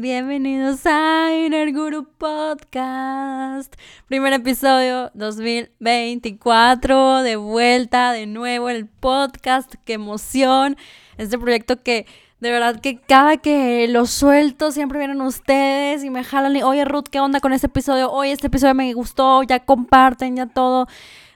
[0.00, 3.74] Bienvenidos a Inner Guru Podcast.
[4.06, 7.22] Primer episodio 2024.
[7.22, 9.74] De vuelta, de nuevo el podcast.
[9.84, 10.78] Qué emoción.
[11.18, 12.06] Este proyecto que
[12.40, 16.86] de verdad que cada que lo suelto siempre vienen ustedes y me jalan y, oye
[16.86, 18.10] Ruth, ¿qué onda con este episodio?
[18.10, 20.86] Oye, este episodio me gustó, ya comparten, ya todo.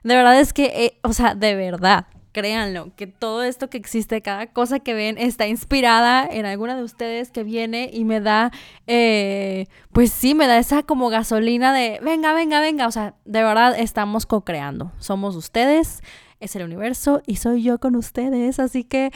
[0.05, 4.21] De verdad es que, eh, o sea, de verdad, créanlo, que todo esto que existe,
[4.21, 8.51] cada cosa que ven, está inspirada en alguna de ustedes que viene y me da,
[8.87, 13.43] eh, pues sí, me da esa como gasolina de, venga, venga, venga, o sea, de
[13.43, 16.03] verdad estamos co-creando, somos ustedes,
[16.41, 19.11] es el universo y soy yo con ustedes, así que...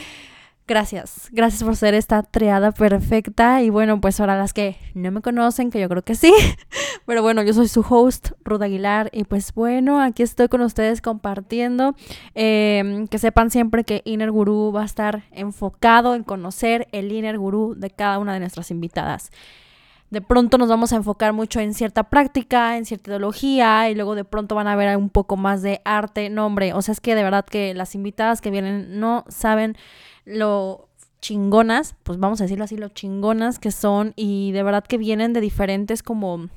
[0.69, 3.63] Gracias, gracias por ser esta triada perfecta.
[3.63, 6.31] Y bueno, pues ahora las que no me conocen, que yo creo que sí.
[7.07, 9.09] Pero bueno, yo soy su host, Ruth Aguilar.
[9.11, 11.95] Y pues bueno, aquí estoy con ustedes compartiendo.
[12.35, 17.39] Em, que sepan siempre que Inner Guru va a estar enfocado en conocer el Inner
[17.39, 19.31] Guru de cada una de nuestras invitadas
[20.09, 24.15] de pronto nos vamos a enfocar mucho en cierta práctica, en cierta ideología y luego
[24.15, 26.73] de pronto van a ver un poco más de arte, nombre.
[26.73, 29.77] O sea, es que de verdad que las invitadas que vienen no saben
[30.25, 30.87] lo
[31.21, 35.33] chingonas, pues vamos a decirlo así, lo chingonas que son y de verdad que vienen
[35.33, 36.49] de diferentes como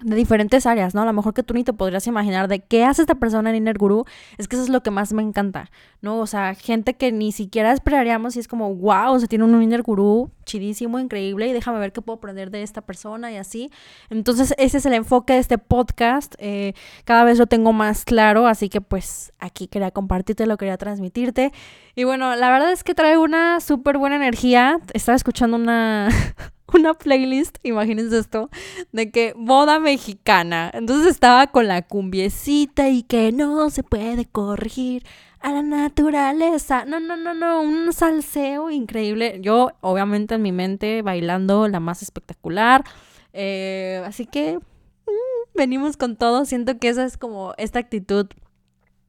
[0.00, 1.02] de diferentes áreas, ¿no?
[1.02, 3.56] A lo mejor que tú ni te podrías imaginar de qué hace esta persona en
[3.56, 4.04] Inner Guru,
[4.38, 6.18] es que eso es lo que más me encanta, ¿no?
[6.18, 9.62] O sea, gente que ni siquiera esperaríamos y es como, wow, o sea, tiene un
[9.62, 13.70] Inner Guru chidísimo, increíble y déjame ver qué puedo aprender de esta persona y así.
[14.10, 18.46] Entonces, ese es el enfoque de este podcast, eh, cada vez lo tengo más claro,
[18.46, 21.52] así que pues aquí quería compartirte, lo quería transmitirte.
[21.94, 26.08] Y bueno, la verdad es que trae una súper buena energía, estaba escuchando una...
[26.74, 28.50] una playlist, imagínense esto,
[28.92, 30.70] de que boda mexicana.
[30.72, 35.04] Entonces estaba con la cumbiecita y que no se puede corregir
[35.40, 36.84] a la naturaleza.
[36.84, 39.38] No, no, no, no, un salseo increíble.
[39.42, 42.84] Yo, obviamente, en mi mente bailando la más espectacular.
[43.32, 46.44] Eh, así que mm, venimos con todo.
[46.44, 48.28] Siento que esa es como esta actitud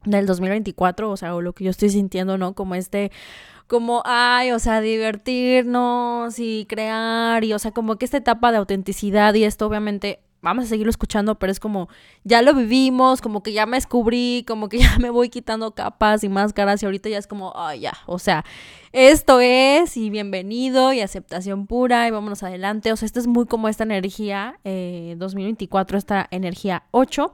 [0.05, 2.53] del 2024, o sea, o lo que yo estoy sintiendo, ¿no?
[2.53, 3.11] Como este
[3.73, 8.59] como, ay, o sea, divertirnos y crear y, o sea, como que esta etapa de
[8.59, 11.89] autenticidad y esto obviamente vamos a seguirlo escuchando, pero es como,
[12.23, 16.23] ya lo vivimos, como que ya me descubrí, como que ya me voy quitando capas
[16.23, 18.45] y máscaras y ahorita ya es como, ay, ya, o sea,
[18.91, 23.47] esto es y bienvenido y aceptación pura y vámonos adelante, o sea, esto es muy
[23.47, 27.33] como esta energía eh, 2024, esta energía 8,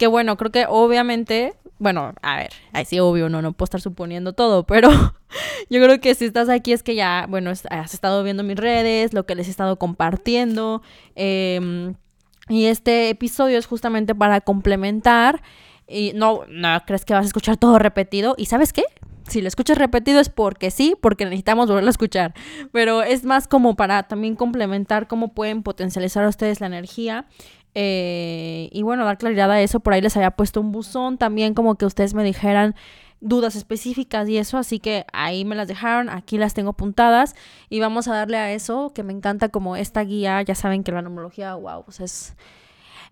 [0.00, 3.80] que bueno, creo que obviamente bueno, a ver, ahí sí, obvio, no, no puedo estar
[3.80, 4.90] suponiendo todo, pero
[5.70, 9.14] yo creo que si estás aquí es que ya, bueno, has estado viendo mis redes,
[9.14, 10.82] lo que les he estado compartiendo.
[11.16, 11.94] Em,
[12.48, 15.42] y este episodio es justamente para complementar.
[15.88, 18.34] Y no, no crees que vas a escuchar todo repetido.
[18.36, 18.84] ¿Y sabes qué?
[19.28, 22.34] Si lo escuchas repetido es porque sí, porque necesitamos volverlo a escuchar.
[22.72, 27.26] Pero es más como para también complementar cómo pueden potencializar a ustedes la energía
[27.74, 29.80] eh, y bueno, dar claridad a eso.
[29.80, 32.74] Por ahí les había puesto un buzón también como que ustedes me dijeran
[33.20, 37.36] dudas específicas y eso, así que ahí me las dejaron, aquí las tengo apuntadas
[37.68, 40.92] y vamos a darle a eso, que me encanta como esta guía, ya saben que
[40.92, 42.34] la numerología, wow, pues es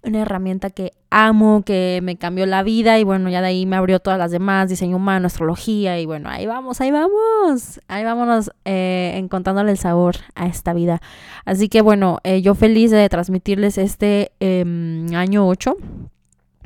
[0.03, 3.77] una herramienta que amo, que me cambió la vida y bueno, ya de ahí me
[3.77, 8.51] abrió todas las demás, diseño humano, astrología y bueno, ahí vamos, ahí vamos, ahí vámonos
[8.65, 11.01] eh, encontrándole el sabor a esta vida.
[11.45, 15.77] Así que bueno, eh, yo feliz de transmitirles este em, año 8.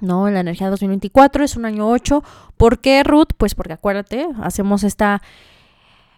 [0.01, 0.29] ¿no?
[0.29, 2.23] La energía 2024 es un año 8.
[2.57, 3.29] ¿Por qué, Ruth?
[3.39, 5.23] Pues porque acuérdate, hacemos esta,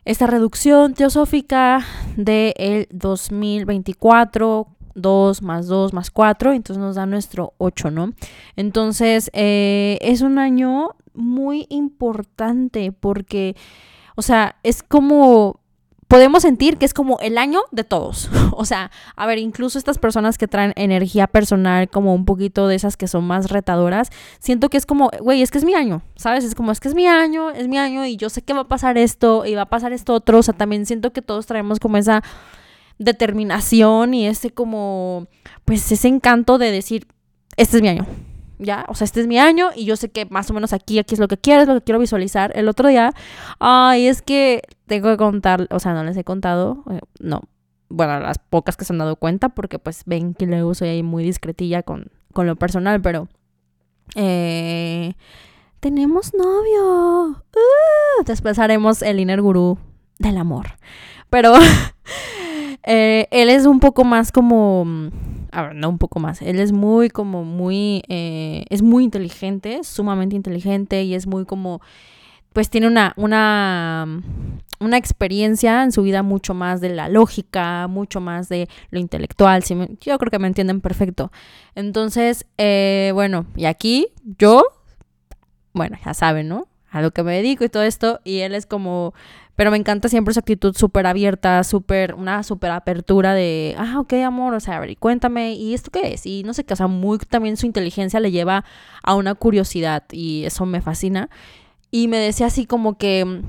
[0.07, 1.85] esta reducción teosófica
[2.17, 8.13] del 2024 2 más 2 más 4, entonces nos da nuestro 8, ¿no?
[8.57, 13.57] Entonces, eh, es un año muy importante porque,
[14.17, 15.61] o sea, es como
[16.09, 18.31] podemos sentir que es como el año de todos.
[18.53, 22.77] o sea, a ver, incluso estas personas que traen energía personal, como un poquito de
[22.77, 26.03] esas que son más retadoras, siento que es como, güey, es que es mi año,
[26.17, 26.45] ¿sabes?
[26.45, 28.61] Es como, es que es mi año, es mi año y yo sé que va
[28.61, 30.39] a pasar esto y va a pasar esto otro.
[30.39, 32.23] O sea, también siento que todos traemos como esa
[32.99, 35.29] determinación y ese como,
[35.65, 37.07] pues ese encanto de decir,
[37.57, 38.07] este es mi año,
[38.59, 38.85] ¿ya?
[38.89, 41.15] O sea, este es mi año y yo sé que más o menos aquí, aquí
[41.15, 42.53] es lo que quiero, lo que quiero visualizar.
[42.55, 43.13] El otro día,
[43.59, 47.43] ay, es que tengo que contar, o sea, no les he contado, eh, no,
[47.89, 51.03] bueno, las pocas que se han dado cuenta, porque pues ven que luego soy ahí
[51.03, 53.29] muy discretilla con, con lo personal, pero...
[54.17, 55.15] Eh,
[55.85, 57.29] tenemos novio.
[57.29, 59.77] Uh, después haremos el inner gurú
[60.19, 60.79] del amor.
[61.29, 61.53] Pero
[62.87, 64.87] Eh, él es un poco más como,
[65.53, 69.85] a ver, no un poco más, él es muy como muy, eh, es muy inteligente,
[69.85, 71.81] sumamente inteligente y es muy como,
[72.53, 74.07] pues tiene una, una,
[74.81, 79.65] una experiencia en su vida mucho más de la lógica, mucho más de lo intelectual.
[80.01, 81.33] yo creo que me entienden perfecto.
[81.75, 84.09] Entonces, eh, bueno, y aquí
[84.39, 84.63] yo,
[85.73, 86.69] bueno, ya saben, ¿no?
[86.91, 88.21] A lo que me dedico y todo esto.
[88.25, 89.15] Y él es como,
[89.57, 94.15] pero me encanta siempre su actitud súper abierta, súper, una súper apertura de, ah, ok,
[94.25, 96.27] amor, o sea, a ver, cuéntame, ¿y esto qué es?
[96.27, 98.65] Y no sé qué, o sea, muy también su inteligencia le lleva
[99.03, 101.31] a una curiosidad y eso me fascina.
[101.91, 103.43] Y me decía así como que,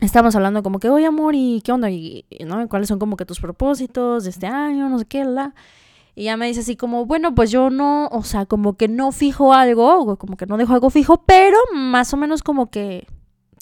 [0.00, 1.90] estábamos hablando como que, oye, amor, ¿y qué onda?
[1.90, 2.66] ¿Y, ¿no?
[2.68, 4.88] ¿Cuáles son como que tus propósitos de este año?
[4.88, 5.54] No sé qué, la.
[6.14, 9.10] Y ya me dice así como, bueno, pues yo no, o sea, como que no
[9.10, 13.06] fijo algo, como que no dejo algo fijo, pero más o menos como que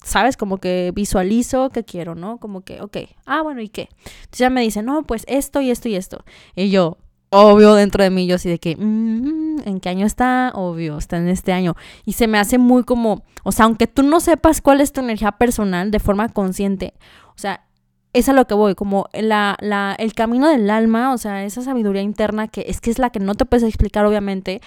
[0.03, 0.37] ¿sabes?
[0.37, 2.37] Como que visualizo que quiero, ¿no?
[2.37, 3.89] Como que, ok, ah, bueno, ¿y qué?
[4.03, 6.23] Entonces ya me dice, no, pues esto y esto y esto.
[6.55, 6.97] Y yo,
[7.29, 10.51] obvio, dentro de mí, yo así de que, mm, ¿en qué año está?
[10.53, 11.75] Obvio, está en este año.
[12.05, 15.01] Y se me hace muy como, o sea, aunque tú no sepas cuál es tu
[15.01, 16.93] energía personal de forma consciente,
[17.35, 17.65] o sea,
[18.13, 21.63] es a lo que voy, como la, la, el camino del alma, o sea, esa
[21.63, 24.61] sabiduría interna que es que es la que no te puedes explicar, obviamente,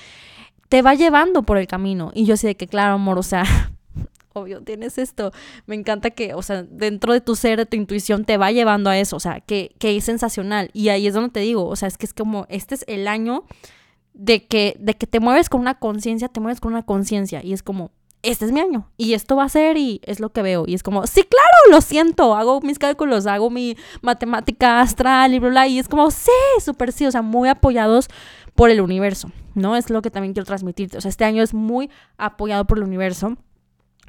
[0.69, 2.11] te va llevando por el camino.
[2.15, 3.45] Y yo así de que, claro, amor, o sea,
[4.41, 5.33] obvio, tienes esto.
[5.67, 8.91] Me encanta que, o sea, dentro de tu ser, de tu intuición, te va llevando
[8.91, 10.71] a eso, o sea, que, que es sensacional.
[10.73, 13.09] Y ahí es donde te digo, o sea, es que es como, este es el
[13.09, 13.45] año
[14.15, 17.43] de que, de que te mueves con una conciencia, te mueves con una conciencia.
[17.43, 17.91] Y es como,
[18.23, 20.65] este es mi año y esto va a ser y es lo que veo.
[20.67, 25.39] Y es como, sí, claro, lo siento, hago mis cálculos, hago mi matemática astral y
[25.39, 25.69] bla, bla.
[25.69, 26.31] Y es como, sí,
[26.61, 28.09] súper sí, o sea, muy apoyados
[28.55, 29.77] por el universo, ¿no?
[29.77, 30.99] Es lo que también quiero transmitirte.
[30.99, 33.37] O sea, este año es muy apoyado por el universo.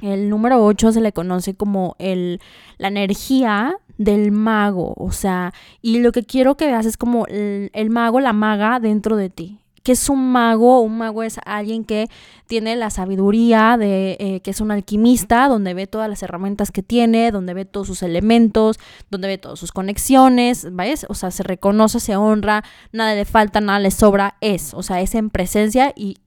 [0.00, 2.40] El número 8 se le conoce como el,
[2.78, 5.52] la energía del mago, o sea,
[5.82, 9.28] y lo que quiero que veas es como el, el mago, la maga dentro de
[9.28, 9.58] ti.
[9.82, 10.80] ¿Qué es un mago?
[10.80, 12.08] Un mago es alguien que
[12.46, 16.82] tiene la sabiduría de eh, que es un alquimista, donde ve todas las herramientas que
[16.82, 18.78] tiene, donde ve todos sus elementos,
[19.10, 21.06] donde ve todas sus conexiones, ¿ves?
[21.08, 25.00] O sea, se reconoce, se honra, nada le falta, nada le sobra, es, o sea,
[25.00, 26.18] es en presencia y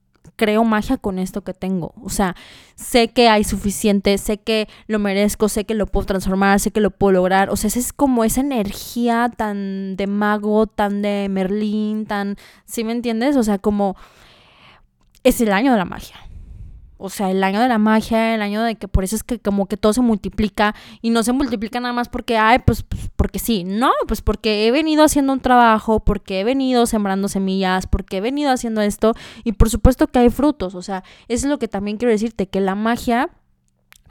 [0.41, 1.93] creo magia con esto que tengo.
[2.01, 2.35] O sea,
[2.73, 6.79] sé que hay suficiente, sé que lo merezco, sé que lo puedo transformar, sé que
[6.79, 7.51] lo puedo lograr.
[7.51, 12.37] O sea, es como esa energía tan de mago, tan de Merlín, tan...
[12.65, 13.35] ¿Sí me entiendes?
[13.35, 13.95] O sea, como...
[15.23, 16.15] Es el año de la magia.
[17.01, 19.39] O sea, el año de la magia, el año de que por eso es que
[19.39, 23.09] como que todo se multiplica y no se multiplica nada más porque, ay, pues, pues,
[23.15, 27.87] porque sí, no, pues porque he venido haciendo un trabajo, porque he venido sembrando semillas,
[27.87, 29.13] porque he venido haciendo esto
[29.43, 32.47] y por supuesto que hay frutos, o sea, eso es lo que también quiero decirte,
[32.47, 33.31] que la magia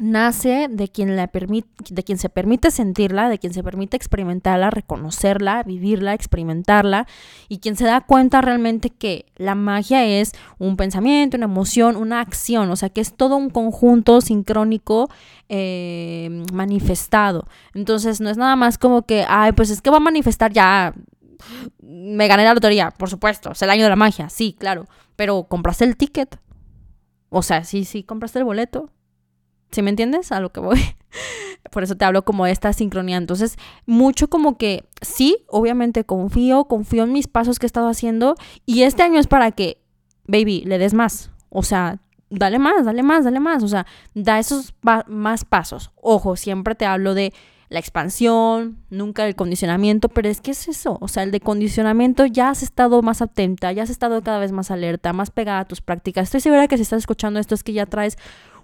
[0.01, 5.63] nace de quien, la de quien se permite sentirla, de quien se permite experimentarla, reconocerla,
[5.63, 7.07] vivirla, experimentarla,
[7.49, 12.21] y quien se da cuenta realmente que la magia es un pensamiento, una emoción, una
[12.21, 15.11] acción, o sea que es todo un conjunto sincrónico
[15.49, 17.47] eh, manifestado.
[17.75, 20.95] Entonces no es nada más como que, ay, pues es que va a manifestar ya,
[21.83, 24.87] me gané la lotería, por supuesto, es el año de la magia, sí, claro,
[25.17, 26.39] pero compraste el ticket.
[27.33, 28.91] O sea, sí, sí, compraste el boleto
[29.71, 30.33] ¿Sí me entiendes?
[30.33, 30.81] A lo que voy.
[31.71, 33.17] Por eso te hablo como de esta sincronía.
[33.17, 33.57] Entonces,
[33.87, 38.35] mucho como que sí, obviamente confío, confío en mis pasos que he estado haciendo.
[38.67, 39.81] Y este año es para que,
[40.27, 41.31] baby, le des más.
[41.49, 42.01] O sea,
[42.31, 43.63] dale más, dale más, dale más.
[43.63, 44.75] O sea, da esos
[45.07, 45.93] más pasos.
[45.97, 47.33] Ojo, siempre te hablo de
[47.71, 52.27] la expansión, nunca el condicionamiento, pero es que es eso, o sea, el de condicionamiento
[52.27, 55.65] ya has estado más atenta, ya has estado cada vez más alerta, más pegada a
[55.65, 56.25] tus prácticas.
[56.25, 58.19] Estoy segura que si estás escuchando esto es que ya traes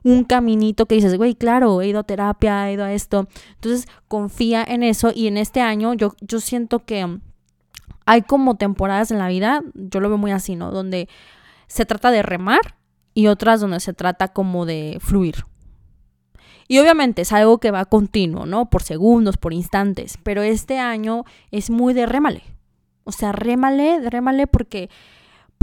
[0.07, 3.27] un caminito que dices, güey, claro, he ido a terapia, he ido a esto.
[3.55, 7.19] Entonces, confía en eso y en este año yo, yo siento que
[8.05, 10.71] hay como temporadas en la vida, yo lo veo muy así, ¿no?
[10.71, 11.09] Donde
[11.67, 12.77] se trata de remar
[13.15, 15.45] y otras donde se trata como de fluir.
[16.69, 18.71] Y obviamente es algo que va continuo, ¿no?
[18.71, 22.45] Por segundos, por instantes, pero este año es muy de rémale.
[23.03, 24.89] O sea, rémale, rémale porque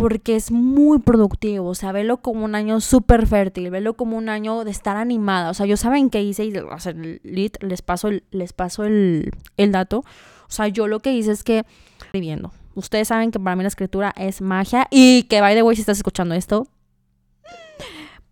[0.04, 4.28] porque es muy productivo, o sea, velo como un año súper fértil, velo como un
[4.28, 8.84] año de estar animada, o sea, yo saben qué hice y les paso, les paso
[8.84, 11.64] el, el dato, o sea, yo lo que hice es que,
[12.02, 15.74] escribiendo, ustedes saben que para mí la escritura es magia y que, by the way,
[15.74, 16.68] si estás escuchando esto,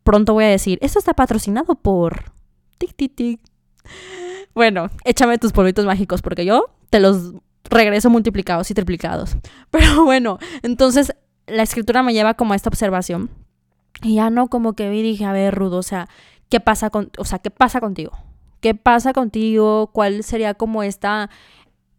[0.04, 2.34] pronto voy a decir, esto está patrocinado por...
[2.80, 3.40] Tic, tic, tic.
[4.54, 7.32] Bueno, échame tus polvitos mágicos porque yo te los
[7.70, 9.38] regreso multiplicados y triplicados.
[9.72, 11.14] Pero bueno, entonces
[11.48, 13.30] la escritura me lleva como a esta observación.
[14.04, 16.08] Y ya no como que vi dije, a ver, Rudo, o sea,
[16.50, 18.12] ¿qué pasa con, o sea, qué pasa contigo?
[18.62, 19.88] ¿Qué pasa contigo?
[19.94, 21.30] ¿Cuál sería como esta,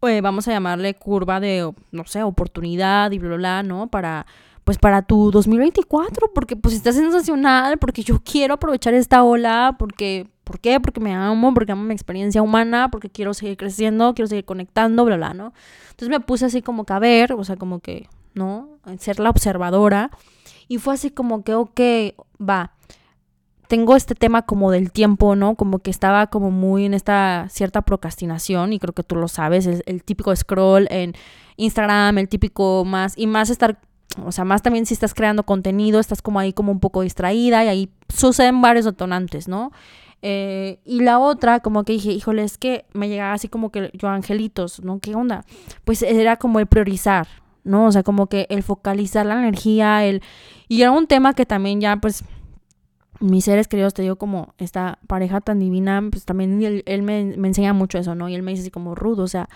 [0.01, 3.87] eh, vamos a llamarle curva de, no sé, oportunidad y bla, bla, ¿no?
[3.87, 4.25] Para,
[4.63, 10.27] pues para tu 2024, porque pues está sensacional, porque yo quiero aprovechar esta ola, porque
[10.43, 10.79] ¿Por qué?
[10.79, 15.05] Porque me amo, porque amo mi experiencia humana, porque quiero seguir creciendo, quiero seguir conectando,
[15.05, 15.53] bla, bla, ¿no?
[15.91, 18.79] Entonces me puse así como que a ver, o sea, como que, ¿no?
[18.99, 20.11] Ser la observadora.
[20.67, 21.79] Y fue así como que, ok,
[22.41, 22.71] va.
[23.67, 25.55] Tengo este tema como del tiempo, ¿no?
[25.55, 29.65] Como que estaba como muy en esta cierta procrastinación y creo que tú lo sabes,
[29.65, 31.15] es el típico scroll en
[31.57, 33.79] Instagram, el típico más, y más estar
[34.23, 37.63] o sea, más también si estás creando contenido, estás como ahí como un poco distraída
[37.63, 39.71] y ahí suceden varios detonantes, ¿no?
[40.21, 43.91] Eh, y la otra, como que dije, híjole, es que me llegaba así como que
[43.93, 44.99] yo, angelitos, ¿no?
[44.99, 45.45] ¿Qué onda?
[45.83, 47.27] Pues era como el priorizar,
[47.63, 47.85] ¿no?
[47.85, 50.21] O sea, como que el focalizar la energía, el...
[50.67, 52.23] Y era un tema que también ya, pues,
[53.19, 57.47] mis seres queridos, te digo, como esta pareja tan divina, pues también él, me, me,
[57.47, 58.27] enseña mucho eso, ¿no?
[58.29, 59.47] Y él me dice así como rudo, o sea,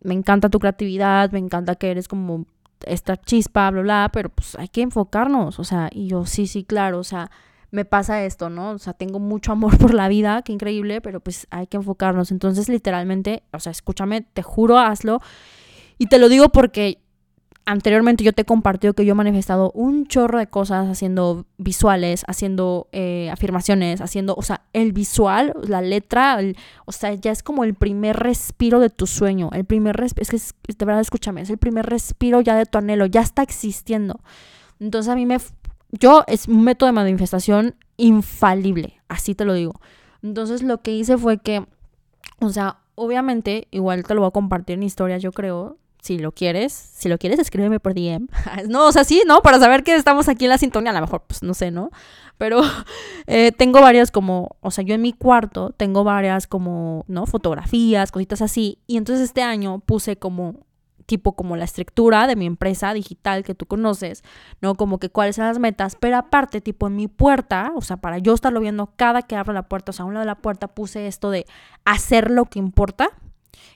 [0.00, 2.46] me encanta tu creatividad, me encanta que eres como
[2.86, 6.64] esta chispa, bla, bla, pero pues hay que enfocarnos, o sea, y yo sí, sí,
[6.64, 7.30] claro, o sea,
[7.74, 8.70] me pasa esto, ¿no?
[8.70, 12.30] O sea, tengo mucho amor por la vida, qué increíble, pero pues hay que enfocarnos.
[12.30, 15.20] Entonces, literalmente, o sea, escúchame, te juro, hazlo.
[15.98, 16.98] Y te lo digo porque
[17.66, 22.24] anteriormente yo te he compartido que yo he manifestado un chorro de cosas haciendo visuales,
[22.26, 26.38] haciendo eh, afirmaciones, haciendo, o sea, el visual, la letra,
[26.84, 30.52] o sea, ya es como el primer respiro de tu sueño, el primer respiro, es
[30.52, 34.20] que de verdad escúchame, es el primer respiro ya de tu anhelo, ya está existiendo.
[34.80, 35.38] Entonces a mí me,
[35.90, 39.80] yo es un método de manifestación infalible, así te lo digo.
[40.22, 41.64] Entonces lo que hice fue que,
[42.40, 46.32] o sea, obviamente, igual te lo voy a compartir en historias, yo creo, si lo
[46.32, 48.28] quieres, si lo quieres, escríbeme por DM.
[48.68, 49.40] no, o sea, sí, ¿no?
[49.40, 51.90] Para saber que estamos aquí en la sintonía, a lo mejor, pues no sé, ¿no?
[52.36, 52.60] Pero
[53.26, 57.24] eh, tengo varias como, o sea, yo en mi cuarto tengo varias como, ¿no?
[57.24, 58.78] Fotografías, cositas así.
[58.86, 60.66] Y entonces este año puse como,
[61.06, 64.24] tipo como la estructura de mi empresa digital que tú conoces,
[64.60, 64.74] ¿no?
[64.74, 65.96] Como que cuáles son las metas.
[65.98, 69.54] Pero aparte, tipo en mi puerta, o sea, para yo estarlo viendo cada que abro
[69.54, 71.46] la puerta, o sea, a un lado de la puerta puse esto de
[71.86, 73.08] hacer lo que importa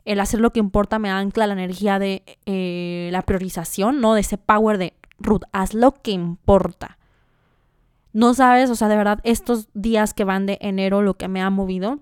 [0.05, 4.15] el hacer lo que importa me ancla la energía de eh, la priorización, ¿no?
[4.15, 6.99] De ese power de, Ruth, haz lo que importa.
[8.13, 11.43] No sabes, o sea, de verdad, estos días que van de enero, lo que me
[11.43, 12.01] ha movido.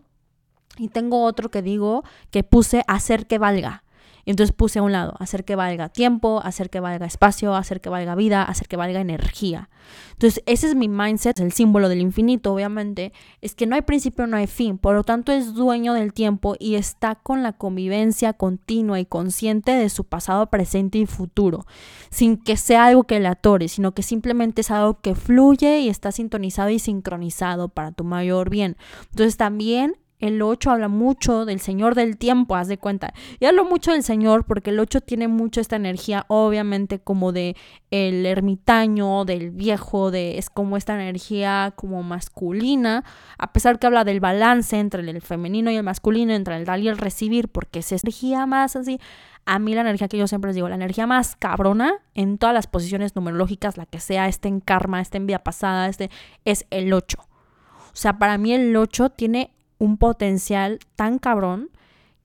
[0.78, 3.82] Y tengo otro que digo que puse hacer que valga.
[4.26, 7.88] Entonces puse a un lado, hacer que valga tiempo, hacer que valga espacio, hacer que
[7.88, 9.70] valga vida, hacer que valga energía.
[10.12, 14.26] Entonces ese es mi mindset, el símbolo del infinito, obviamente, es que no hay principio,
[14.26, 18.32] no hay fin, por lo tanto es dueño del tiempo y está con la convivencia
[18.32, 21.64] continua y consciente de su pasado, presente y futuro,
[22.10, 25.88] sin que sea algo que le atore, sino que simplemente es algo que fluye y
[25.88, 28.76] está sintonizado y sincronizado para tu mayor bien.
[29.10, 33.12] Entonces también el 8 habla mucho del Señor del tiempo, haz de cuenta.
[33.38, 37.56] Y hablo mucho del Señor porque el 8 tiene mucho esta energía, obviamente, como de
[37.90, 43.04] el ermitaño, del viejo, de es como esta energía como masculina,
[43.38, 46.80] a pesar que habla del balance entre el femenino y el masculino, entre el dar
[46.80, 48.98] y el recibir, porque es energía más así.
[49.44, 52.54] A mí la energía que yo siempre les digo, la energía más cabrona en todas
[52.54, 56.10] las posiciones numerológicas, la que sea, esté en karma, esté en vida pasada, este,
[56.44, 57.18] es el 8.
[57.20, 61.70] O sea, para mí el 8 tiene un potencial tan cabrón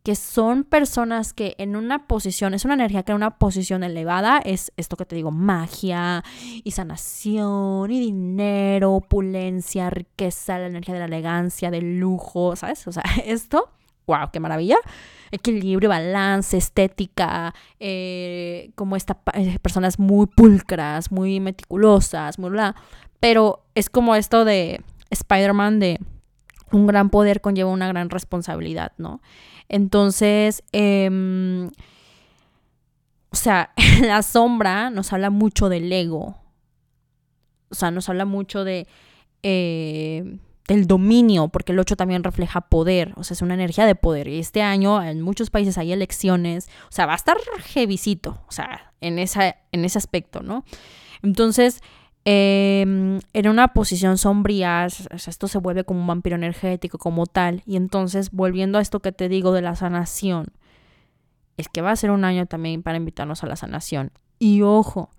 [0.03, 4.41] que son personas que en una posición, es una energía que en una posición elevada
[4.43, 6.23] es esto que te digo, magia
[6.63, 12.87] y sanación y dinero, opulencia, riqueza, la energía de la elegancia, del lujo, ¿sabes?
[12.87, 13.69] O sea, esto,
[14.07, 14.77] wow, qué maravilla.
[15.29, 22.75] Equilibrio, balance, estética, eh, como estas eh, personas muy pulcras, muy meticulosas, muy bla.
[23.19, 24.81] Pero es como esto de
[25.11, 25.99] Spider-Man de
[26.71, 29.21] un gran poder conlleva una gran responsabilidad, ¿no?
[29.69, 31.67] Entonces, em,
[33.29, 36.37] o sea, la sombra nos habla mucho del ego.
[37.69, 38.87] O sea, nos habla mucho de
[39.43, 43.95] eh, del dominio, porque el 8 también refleja poder, o sea, es una energía de
[43.95, 44.29] poder.
[44.29, 47.37] Y este año en muchos países hay elecciones, o sea, va a estar
[47.73, 50.63] heavycito, o sea, en, esa, en ese aspecto, ¿no?
[51.23, 51.81] Entonces,
[52.25, 52.81] eh,
[53.33, 57.63] en una posición sombría, esto se vuelve como un vampiro energético como tal.
[57.65, 60.47] Y entonces, volviendo a esto que te digo de la sanación,
[61.57, 64.11] es que va a ser un año también para invitarnos a la sanación.
[64.39, 65.09] Y ojo,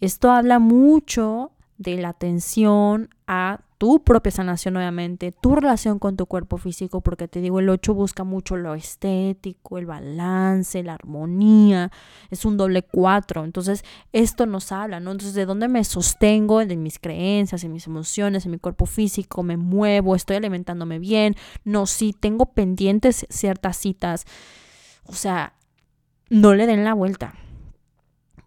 [0.00, 6.26] esto habla mucho de la atención a tu propia sanación, obviamente, tu relación con tu
[6.26, 11.90] cuerpo físico, porque te digo, el 8 busca mucho lo estético, el balance, la armonía,
[12.28, 13.82] es un doble 4, entonces
[14.12, 15.12] esto nos habla, ¿no?
[15.12, 16.62] Entonces, ¿de dónde me sostengo?
[16.66, 21.34] De mis creencias, en mis emociones, en mi cuerpo físico, me muevo, estoy alimentándome bien,
[21.64, 24.26] no, sí, tengo pendientes ciertas citas,
[25.06, 25.54] o sea,
[26.28, 27.32] no le den la vuelta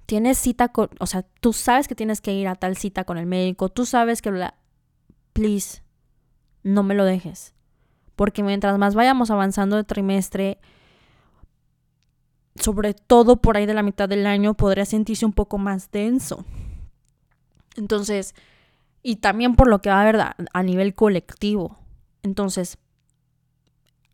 [0.05, 3.17] tienes cita con, o sea, tú sabes que tienes que ir a tal cita con
[3.17, 4.53] el médico, tú sabes que la,
[5.33, 5.83] please,
[6.63, 7.53] no me lo dejes.
[8.15, 10.59] porque mientras más vayamos avanzando de trimestre,
[12.55, 16.45] sobre todo por ahí de la mitad del año, podría sentirse un poco más denso.
[17.75, 18.35] Entonces,
[19.01, 20.19] y también por lo que va a haber
[20.53, 21.79] a nivel colectivo.
[22.21, 22.77] Entonces,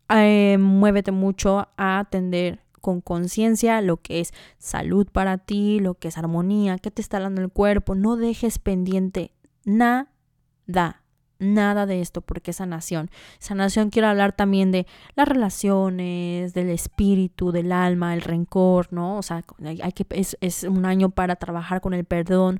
[0.10, 6.08] eh, muévete mucho a atender con conciencia lo que es salud para ti, lo que
[6.08, 7.96] es armonía, qué te está dando el cuerpo.
[7.96, 9.34] No dejes pendiente
[9.66, 11.04] nada
[11.40, 13.10] nada de esto porque es sanación.
[13.40, 19.18] Sanación quiero hablar también de las relaciones, del espíritu, del alma, el rencor, ¿no?
[19.18, 19.44] O sea,
[19.82, 22.60] hay que, es, es un año para trabajar con el perdón,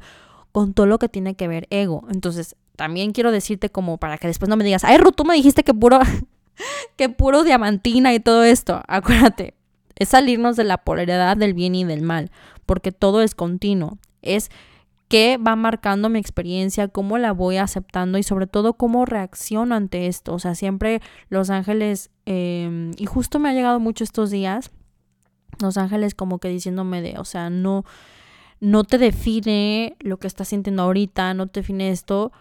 [0.52, 2.06] con todo lo que tiene que ver ego.
[2.10, 5.36] Entonces, también quiero decirte como para que después no me digas, ay, Ruth, tú me
[5.36, 6.00] dijiste que puro,
[6.96, 8.82] que puro diamantina y todo esto.
[8.88, 9.54] Acuérdate,
[9.98, 12.32] es salirnos de la polaridad del bien y del mal,
[12.66, 13.98] porque todo es continuo.
[14.22, 14.50] Es
[15.10, 20.08] qué va marcando mi experiencia, cómo la voy aceptando y sobre todo cómo reacciono ante
[20.08, 20.34] esto.
[20.34, 24.72] O sea, siempre los ángeles, em, y justo me ha llegado mucho estos días,
[25.60, 27.86] los ángeles como que diciéndome de, o sea, no,
[28.62, 32.32] no te define lo que estás sintiendo ahorita, no te define esto,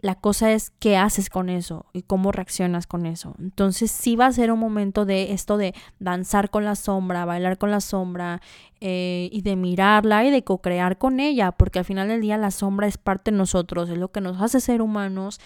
[0.00, 3.34] la cosa es qué haces con eso y cómo reaccionas con eso.
[3.40, 7.58] Entonces sí va a ser un momento de esto de danzar con la sombra, bailar
[7.58, 8.40] con la sombra
[8.80, 12.52] eh, y de mirarla y de co-crear con ella, porque al final del día la
[12.52, 15.40] sombra es parte de nosotros, es lo que nos hace ser humanos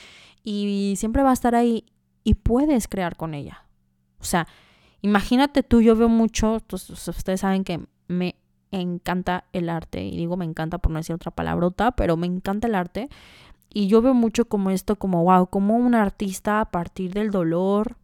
[0.44, 1.86] y siempre va a estar ahí
[2.22, 3.64] y puedes crear con ella.
[4.20, 4.46] O sea,
[5.00, 8.36] imagínate tú, yo veo mucho, ustedes saben que me
[8.70, 12.68] encanta el arte y digo me encanta por no decir otra palabrota, pero me encanta
[12.68, 13.08] el arte.
[13.72, 17.96] Y yo veo mucho como esto, como, wow, como un artista a partir del dolor,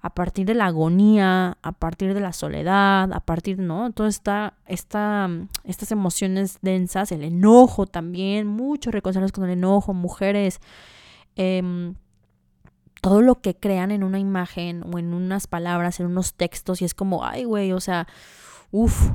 [0.00, 3.92] a partir de la agonía, a partir de la soledad, a partir, ¿no?
[3.92, 5.28] Todas esta, esta,
[5.64, 10.60] estas emociones densas, el enojo también, mucho reconciliarnos con el enojo, mujeres,
[11.36, 11.96] em,
[13.02, 16.86] todo lo que crean en una imagen o en unas palabras, en unos textos, y
[16.86, 18.06] es como, ay, güey, o sea,
[18.70, 19.10] uff,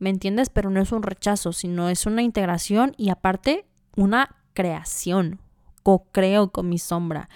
[0.00, 0.50] ¿me entiendes?
[0.50, 5.38] Pero no es un rechazo, sino es una integración y aparte una creación,
[5.84, 7.28] co-creo con mi sombra.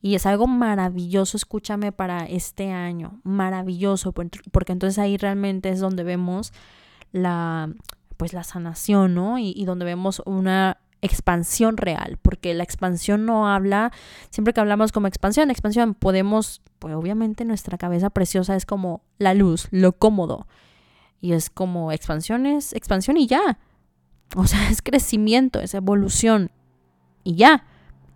[0.00, 6.04] Y es algo maravilloso, escúchame, para este año, maravilloso, porque entonces ahí realmente es donde
[6.04, 6.54] vemos
[7.12, 7.70] la,
[8.16, 9.38] pues la sanación, ¿no?
[9.38, 13.92] Y, y donde vemos una expansión real, porque la expansión no habla,
[14.30, 19.34] siempre que hablamos como expansión, expansión, podemos, pues obviamente nuestra cabeza preciosa es como la
[19.34, 20.46] luz, lo cómodo,
[21.20, 23.58] y es como expansión es expansión y ya,
[24.34, 26.50] o sea, es crecimiento, es evolución,
[27.24, 27.64] y ya.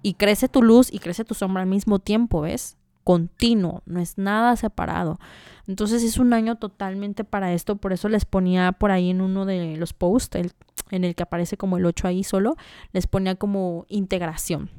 [0.02, 2.76] Y crece tu luz y crece tu sombra al mismo tiempo, ¿ves?
[3.04, 5.18] Continuo, no es nada separado.
[5.66, 9.46] Entonces es un año totalmente para esto, por eso les ponía por ahí en uno
[9.46, 10.38] de los posts,
[10.90, 12.56] en el que aparece como el 8 ahí solo,
[12.92, 14.70] les ponía como integración.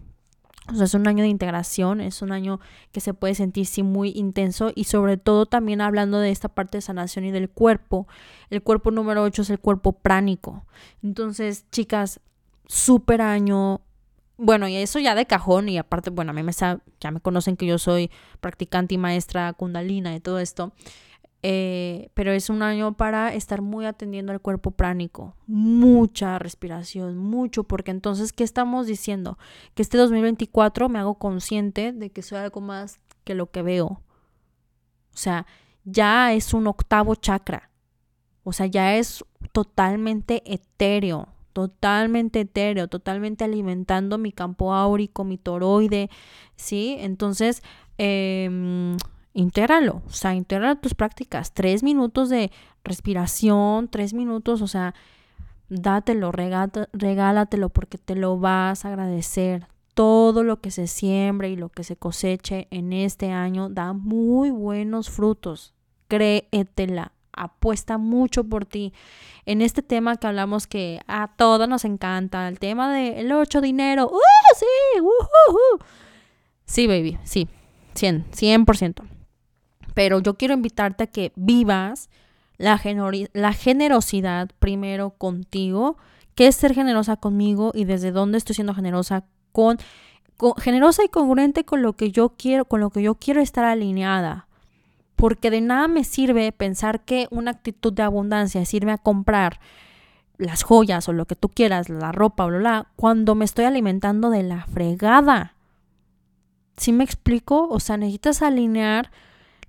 [0.71, 2.59] O sea, es un año de integración, es un año
[2.91, 6.79] que se puede sentir sí muy intenso y sobre todo también hablando de esta parte
[6.79, 8.07] de sanación y del cuerpo.
[8.49, 10.65] El cuerpo número 8 es el cuerpo pránico.
[11.03, 12.19] Entonces, chicas,
[12.65, 13.81] súper año,
[14.37, 17.21] bueno, y eso ya de cajón, y aparte, bueno, a mí me está, ya me
[17.21, 20.73] conocen que yo soy practicante y maestra kundalina y todo esto.
[21.47, 27.65] Eh, pero es un año para estar muy atendiendo al cuerpo pránico, mucha respiración, mucho,
[27.65, 29.37] porque entonces, ¿qué estamos diciendo?
[29.75, 33.85] Que este 2024 me hago consciente de que soy algo más que lo que veo.
[33.85, 35.45] O sea,
[35.83, 37.69] ya es un octavo chakra.
[38.43, 46.09] O sea, ya es totalmente etéreo totalmente etéreo, totalmente alimentando mi campo áurico, mi toroide,
[46.57, 46.97] ¿sí?
[46.99, 47.63] Entonces,
[47.97, 48.97] eh,
[49.33, 51.53] intégralo, o sea, intégralo tus prácticas.
[51.53, 52.51] Tres minutos de
[52.83, 54.95] respiración, tres minutos, o sea,
[55.69, 59.67] dátelo, regálatelo porque te lo vas a agradecer.
[59.93, 64.51] Todo lo que se siembre y lo que se coseche en este año da muy
[64.51, 65.73] buenos frutos.
[66.09, 68.93] Créetela, apuesta mucho por ti.
[69.45, 74.09] En este tema que hablamos que a todos nos encanta, el tema del 8 dinero.
[74.11, 74.19] ¡Uh,
[74.57, 75.01] sí!
[75.01, 75.79] ¡Uh,
[76.65, 77.47] Sí, baby, sí,
[77.93, 79.03] 100, 100%.
[79.93, 82.09] Pero yo quiero invitarte a que vivas
[82.57, 82.81] la,
[83.33, 85.97] la generosidad primero contigo,
[86.33, 89.77] que es ser generosa conmigo y desde dónde estoy siendo generosa con
[90.57, 94.44] generosa y congruente con lo que yo quiero, con lo que yo quiero estar alineada
[95.15, 99.59] porque de nada me sirve pensar que una actitud de abundancia sirve a comprar
[100.37, 104.29] las joyas o lo que tú quieras, la ropa, bla, bla, cuando me estoy alimentando
[104.29, 105.55] de la fregada.
[106.77, 107.67] ¿Sí me explico?
[107.69, 109.11] O sea, necesitas alinear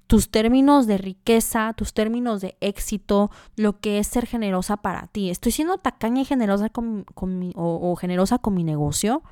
[0.08, 5.30] tus términos de riqueza, tus términos de éxito, lo que es ser generosa para ti.
[5.30, 7.04] ¿Estoy siendo tacaña y generosa con,
[7.38, 9.22] mi, o generosa con mi negocio?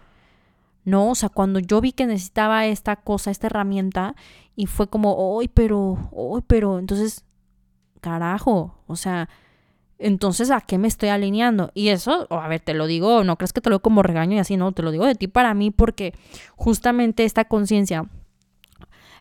[0.84, 1.10] ¿No?
[1.10, 4.14] O sea, cuando yo vi que necesitaba esta cosa, esta herramienta,
[4.56, 6.78] y fue como, ¡ay, pero, ¡ay, pero!
[6.78, 7.24] Entonces,
[8.00, 9.28] carajo, o sea,
[9.98, 11.70] entonces, ¿a qué me estoy alineando?
[11.74, 14.36] Y eso, a ver, te lo digo, no crees que te lo digo como regaño
[14.36, 16.12] y así, no, te lo digo de ti para mí porque
[16.56, 18.04] justamente esta conciencia,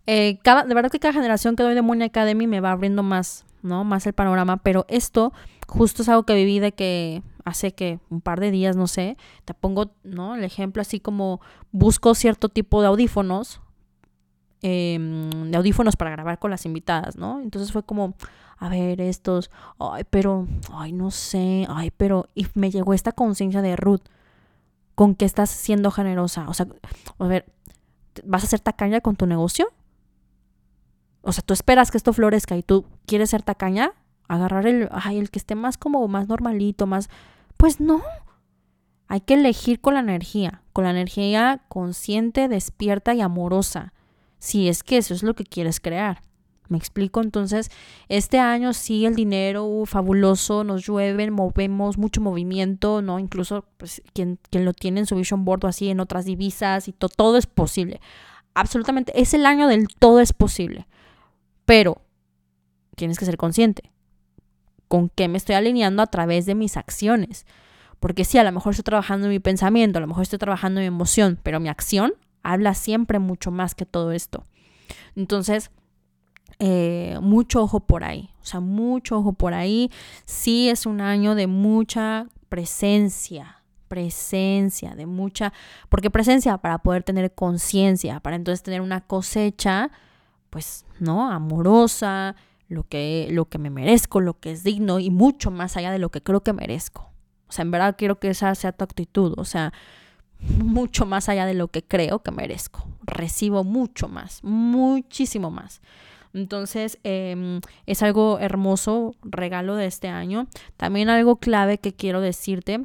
[0.08, 3.04] eh, cada, de verdad que cada generación que doy de Money Academy me va abriendo
[3.04, 3.84] más, ¿no?
[3.84, 5.32] Más el panorama, pero esto
[5.67, 9.17] justo es algo que viví de que hace que un par de días, no sé,
[9.45, 10.36] te pongo, ¿no?
[10.36, 13.62] El ejemplo así como busco cierto tipo de audífonos,
[14.62, 17.39] em, de audífonos para grabar con las invitadas, ¿no?
[17.41, 18.15] Entonces fue como,
[18.58, 23.62] a ver, estos, ay, pero, ay, no sé, ay, pero, y me llegó esta conciencia
[23.62, 24.03] de Ruth,
[24.95, 26.67] con que estás siendo generosa, o sea,
[27.17, 27.45] a ver,
[28.23, 29.67] ¿vas a ser tacaña con tu negocio?
[31.23, 33.93] O sea, tú esperas que esto florezca y tú quieres ser tacaña,
[34.33, 37.09] agarrar el, ay, el que esté más como más normalito, más,
[37.57, 38.01] pues no.
[39.07, 43.93] Hay que elegir con la energía, con la energía consciente, despierta y amorosa,
[44.39, 46.21] si es que eso es lo que quieres crear.
[46.69, 47.21] ¿Me explico?
[47.21, 47.69] Entonces,
[48.07, 53.19] este año sí el dinero uh, fabuloso, nos llueve, movemos mucho movimiento, ¿no?
[53.19, 56.87] Incluso pues, quien, quien lo tiene en su vision board o así, en otras divisas
[56.87, 57.99] y todo es posible.
[58.55, 60.87] Absolutamente, es el año del todo es posible.
[61.65, 62.01] Pero
[62.95, 63.92] tienes que ser consciente
[64.93, 67.47] con qué me estoy alineando a través de mis acciones.
[67.99, 70.79] Porque sí, a lo mejor estoy trabajando en mi pensamiento, a lo mejor estoy trabajando
[70.79, 74.45] en mi emoción, pero mi acción habla siempre mucho más que todo esto.
[75.15, 75.71] Entonces,
[76.60, 79.89] eh, mucho ojo por ahí, o sea, mucho ojo por ahí.
[80.25, 85.53] Sí es un año de mucha presencia, presencia, de mucha,
[85.89, 89.89] porque presencia para poder tener conciencia, para entonces tener una cosecha,
[90.51, 91.32] pues, ¿no?
[91.32, 92.36] Amorosa,
[92.73, 95.99] lo que, lo que me merezco, lo que es digno y mucho más allá de
[95.99, 97.09] lo que creo que merezco.
[97.47, 99.73] O sea, en verdad quiero que esa sea tu actitud, o sea,
[100.39, 102.86] mucho más allá de lo que creo que merezco.
[103.03, 105.81] Recibo mucho más, muchísimo más.
[106.33, 110.47] Entonces, em, es algo hermoso, regalo de este año.
[110.77, 112.81] También algo clave que quiero decirte.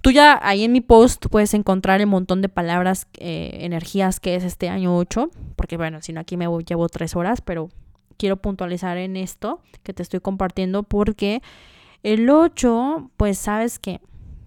[0.00, 4.34] Tú ya ahí en mi post puedes encontrar el montón de palabras, eh, energías que
[4.34, 7.70] es este año 8, porque bueno, si no aquí me llevo tres horas, pero
[8.16, 11.42] quiero puntualizar en esto que te estoy compartiendo porque
[12.02, 14.00] el 8, pues sabes que,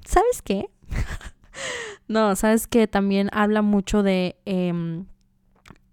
[0.06, 0.69] ¿sabes qué?
[2.08, 5.06] no, sabes que también habla mucho de em,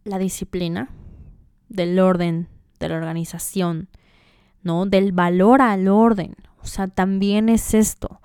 [0.04, 0.90] la disciplina,
[1.68, 2.48] del orden,
[2.80, 3.88] de la organización,
[4.62, 4.86] ¿no?
[4.86, 6.36] Del valor al orden.
[6.62, 8.20] O sea, también es esto.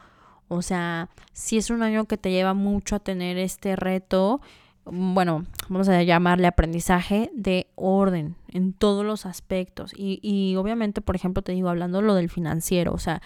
[0.49, 4.41] O sea, si es un año que te lleva mucho a tener este reto,
[4.83, 9.91] bueno, vamos a llamarle aprendizaje de orden en todos los aspectos.
[9.95, 13.21] Y, y obviamente, por ejemplo, te digo, hablando lo del financiero, o sea,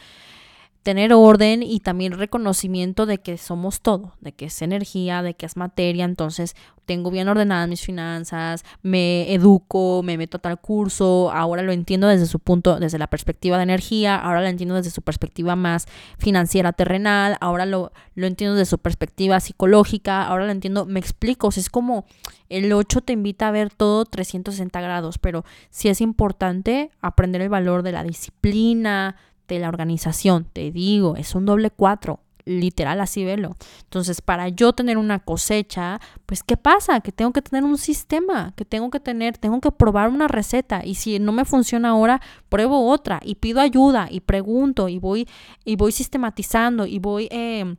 [0.84, 5.46] tener orden y también reconocimiento de que somos todo, de que es energía, de que
[5.46, 11.32] es materia, entonces tengo bien ordenadas mis finanzas, me educo, me meto a tal curso,
[11.32, 14.92] ahora lo entiendo desde su punto, desde la perspectiva de energía, ahora lo entiendo desde
[14.92, 20.52] su perspectiva más financiera terrenal, ahora lo, lo entiendo desde su perspectiva psicológica, ahora lo
[20.52, 22.06] entiendo, me explico, es como
[22.50, 27.50] el 8 te invita a ver todo 360 grados, pero sí es importante aprender el
[27.50, 29.16] valor de la disciplina,
[29.48, 30.48] de la organización.
[30.52, 32.20] Te digo, es un doble cuatro.
[32.46, 33.56] Literal, así velo.
[33.84, 37.00] Entonces, para yo tener una cosecha, pues, ¿qué pasa?
[37.00, 40.82] Que tengo que tener un sistema, que tengo que tener, tengo que probar una receta.
[40.84, 45.26] Y si no me funciona ahora, pruebo otra y pido ayuda y pregunto y voy,
[45.64, 47.78] y voy sistematizando y voy eh,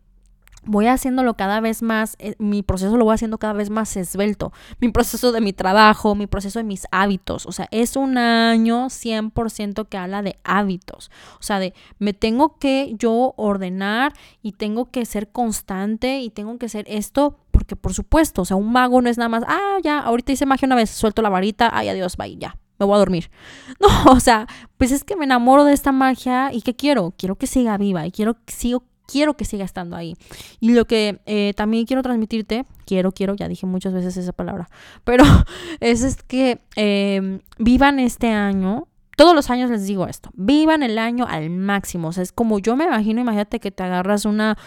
[0.66, 4.52] voy haciéndolo cada vez más, eh, mi proceso lo voy haciendo cada vez más esbelto,
[4.80, 8.88] mi proceso de mi trabajo, mi proceso de mis hábitos, o sea, es un año
[8.88, 14.90] 100% que habla de hábitos, o sea, de me tengo que yo ordenar y tengo
[14.90, 19.00] que ser constante y tengo que ser esto, porque por supuesto, o sea, un mago
[19.02, 21.88] no es nada más, ah, ya, ahorita hice magia una vez, suelto la varita, ay,
[21.88, 23.30] adiós, bye, ya, me voy a dormir.
[23.80, 24.46] No, o sea,
[24.78, 27.12] pues es que me enamoro de esta magia y ¿qué quiero?
[27.16, 30.16] Quiero que siga viva y quiero que siga quiero que siga estando ahí.
[30.60, 34.68] Y lo que eh, también quiero transmitirte, quiero, quiero, ya dije muchas veces esa palabra,
[35.04, 35.24] pero
[35.80, 38.88] es, es que em, vivan este año.
[39.16, 42.08] Todos los años les digo esto, vivan el año al máximo.
[42.08, 44.58] O sea, es como yo me imagino, imagínate que te agarras una,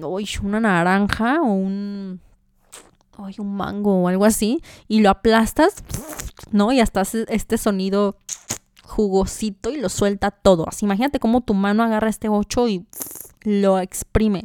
[0.00, 2.20] uy, una naranja o un,
[3.18, 5.82] uy, un mango o algo así y lo aplastas,
[6.52, 6.70] ¿no?
[6.70, 8.16] Y hasta hace este sonido
[8.92, 10.66] jugosito y lo suelta todo.
[10.82, 12.86] Imagínate cómo tu mano agarra este 8 y
[13.42, 14.44] lo exprime.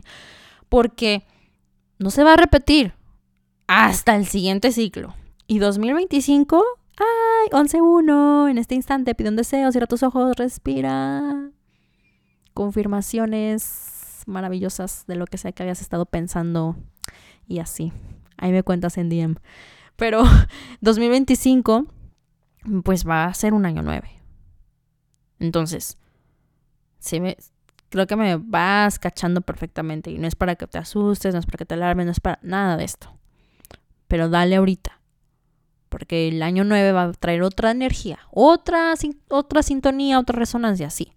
[0.69, 1.25] Porque
[1.99, 2.93] no se va a repetir
[3.67, 5.13] hasta el siguiente ciclo.
[5.47, 6.63] Y 2025,
[6.97, 11.51] ay, 11-1, en este instante pide un deseo, cierra tus ojos, respira.
[12.53, 16.75] Confirmaciones maravillosas de lo que sea que habías estado pensando
[17.47, 17.91] Y así.
[18.37, 19.35] Ahí me cuentas en DM.
[19.95, 20.23] Pero
[20.81, 21.85] 2025,
[22.83, 24.16] pues va a ser un año 9.
[25.39, 25.97] Entonces,
[26.99, 27.37] se me,
[27.89, 30.11] creo que me vas cachando perfectamente.
[30.11, 32.19] Y no es para que te asustes, no es para que te alarmes, no es
[32.19, 33.13] para nada de esto.
[34.07, 34.99] Pero dale ahorita.
[35.89, 38.93] Porque el año 9 va a traer otra energía, otra,
[39.29, 41.13] otra sintonía, otra resonancia, sí.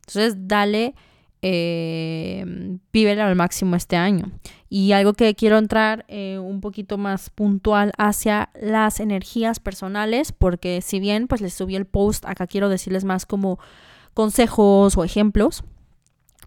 [0.00, 0.94] Entonces, dale,
[1.42, 2.44] eh,
[3.20, 4.30] al máximo este año.
[4.68, 10.80] Y algo que quiero entrar eh, un poquito más puntual hacia las energías personales, porque
[10.80, 13.58] si bien pues les subí el post, acá quiero decirles más como
[14.14, 15.64] consejos o ejemplos.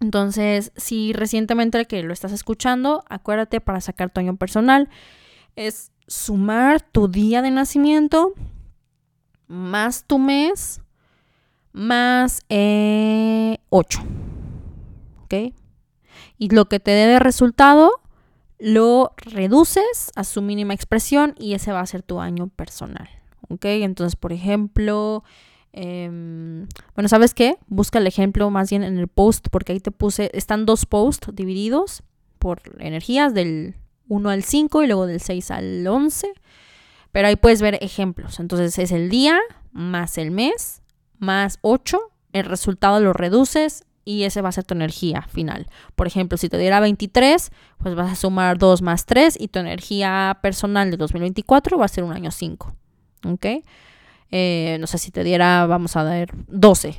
[0.00, 4.88] Entonces, si recientemente que lo estás escuchando, acuérdate para sacar tu año personal,
[5.54, 8.32] es sumar tu día de nacimiento
[9.46, 10.80] más tu mes
[11.72, 12.48] más 8.
[12.48, 13.58] Eh,
[15.26, 15.52] ¿Ok?
[16.38, 17.90] Y lo que te dé de resultado,
[18.58, 23.08] lo reduces a su mínima expresión y ese va a ser tu año personal.
[23.48, 23.64] ¿Ok?
[23.64, 25.24] Entonces, por ejemplo,
[25.72, 27.58] em, bueno, ¿sabes qué?
[27.66, 31.34] Busca el ejemplo más bien en el post porque ahí te puse, están dos posts
[31.34, 32.02] divididos
[32.38, 33.74] por energías del
[34.08, 36.32] 1 al 5 y luego del 6 al 11.
[37.12, 38.40] Pero ahí puedes ver ejemplos.
[38.40, 39.40] Entonces es el día
[39.72, 40.82] más el mes
[41.18, 42.00] más 8.
[42.32, 45.66] El resultado lo reduces y ese va a ser tu energía final.
[45.96, 49.58] Por ejemplo, si te diera 23, pues vas a sumar 2 más 3 y tu
[49.58, 52.72] energía personal de 2024 va a ser un año 5.
[53.26, 53.46] ¿Ok?
[54.30, 56.96] Eh, no sé si te diera, vamos a ver, 12.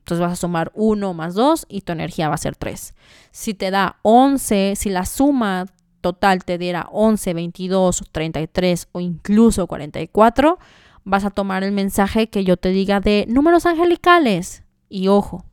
[0.00, 2.94] Entonces vas a sumar 1 más 2 y tu energía va a ser 3.
[3.30, 5.66] Si te da 11, si la suma
[6.00, 10.58] total te diera 11, 22, 33 o incluso 44,
[11.04, 14.64] vas a tomar el mensaje que yo te diga de números angelicales.
[14.88, 15.44] Y ojo,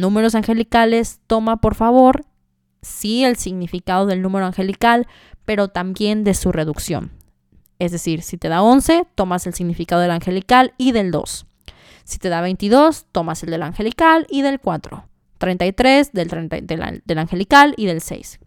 [0.00, 2.24] números angelicales, toma por favor,
[2.82, 5.06] sí el significado del número angelical,
[5.44, 7.12] pero también de su reducción.
[7.78, 11.46] Es decir, si te da 11, tomas el significado del angelical y del 2.
[12.04, 15.04] Si te da 22, tomas el del angelical y del 4.
[15.38, 16.48] 33 del,
[17.04, 18.40] del angelical y del 6.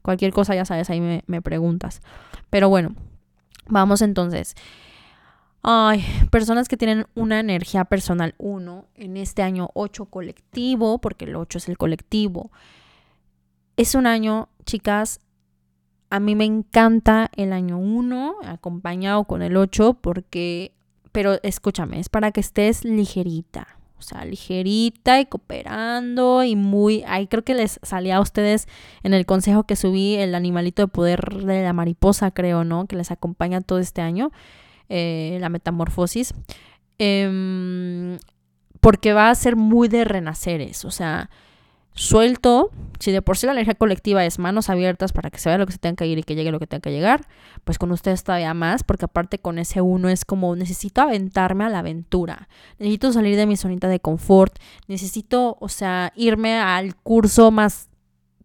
[0.00, 2.00] Cualquier cosa ya sabes, ahí me, me preguntas.
[2.48, 2.94] Pero bueno,
[3.66, 4.54] vamos entonces.
[5.62, 11.36] Ay, personas que tienen una energía personal 1 en este año 8 colectivo, porque el
[11.36, 12.50] 8 es el colectivo.
[13.76, 15.20] Es un año, chicas,
[16.10, 20.72] a mí me encanta el año 1 acompañado con el 8 porque,
[21.12, 27.04] pero escúchame, es para que estés ligerita, o sea, ligerita y cooperando y muy...
[27.06, 28.66] Ahí creo que les salía a ustedes
[29.04, 32.86] en el consejo que subí el animalito de poder de la mariposa, creo, ¿no?
[32.86, 34.32] Que les acompaña todo este año,
[34.94, 36.34] eh, la metamorfosis.
[36.98, 38.18] Em,
[38.80, 41.30] porque va a ser muy de renaceres, o sea,
[41.94, 45.56] suelto, si de por sí la energía colectiva es manos abiertas para que se vea
[45.56, 47.26] lo que se tenga que ir y que llegue lo que tenga que llegar,
[47.64, 51.70] pues con ustedes todavía más, porque aparte con ese uno es como necesito aventarme a
[51.70, 57.50] la aventura, necesito salir de mi zonita de confort, necesito, o sea, irme al curso
[57.50, 57.88] más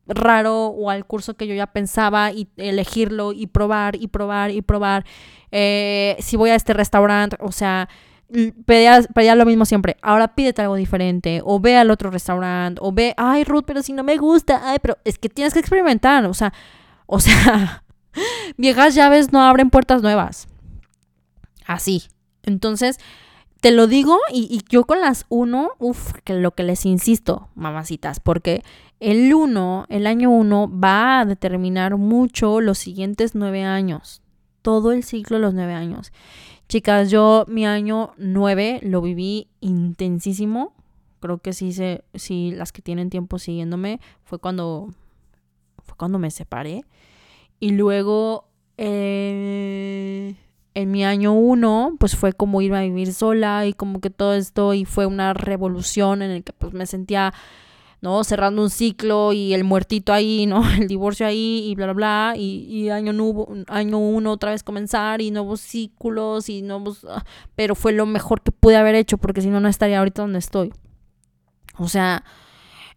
[0.07, 4.61] raro o al curso que yo ya pensaba y elegirlo y probar y probar y
[4.61, 5.05] probar.
[5.51, 7.89] Eh, si voy a este restaurante, o sea,
[8.65, 9.97] pedía, lo mismo siempre.
[10.01, 11.41] Ahora pídete algo diferente.
[11.43, 12.79] O ve al otro restaurante.
[12.83, 14.61] O ve, ay, Ruth, pero si no me gusta.
[14.63, 16.25] Ay, pero es que tienes que experimentar.
[16.25, 16.53] O sea,
[17.05, 17.83] o sea,
[18.57, 20.47] viejas llaves no abren puertas nuevas.
[21.65, 22.03] Así.
[22.43, 22.97] Entonces,
[23.61, 27.49] te lo digo y, y yo con las uno, uff, que lo que les insisto,
[27.55, 28.63] mamacitas, porque
[28.99, 34.21] el uno, el año uno, va a determinar mucho los siguientes nueve años.
[34.61, 36.11] Todo el ciclo de los nueve años.
[36.67, 40.73] Chicas, yo mi año 9 lo viví intensísimo.
[41.21, 44.89] Creo que sí, se, sí, las que tienen tiempo siguiéndome, fue cuando,
[45.83, 46.83] fue cuando me separé.
[47.61, 50.35] Y luego, eh,
[50.73, 54.33] en mi año 1, pues fue como irme a vivir sola y como que todo
[54.33, 57.33] esto, y fue una revolución en el que pues me sentía
[58.01, 58.23] ¿no?
[58.23, 60.61] Cerrando un ciclo y el muertito ahí, ¿no?
[60.77, 62.33] El divorcio ahí y bla, bla, bla.
[62.37, 67.05] Y, año, nuevo, año uno otra vez comenzar y nuevos ciclos y nuevos...
[67.09, 67.23] Ah,
[67.55, 70.39] pero fue lo mejor que pude haber hecho porque si no, no estaría ahorita donde
[70.39, 70.73] estoy.
[71.77, 72.23] O sea,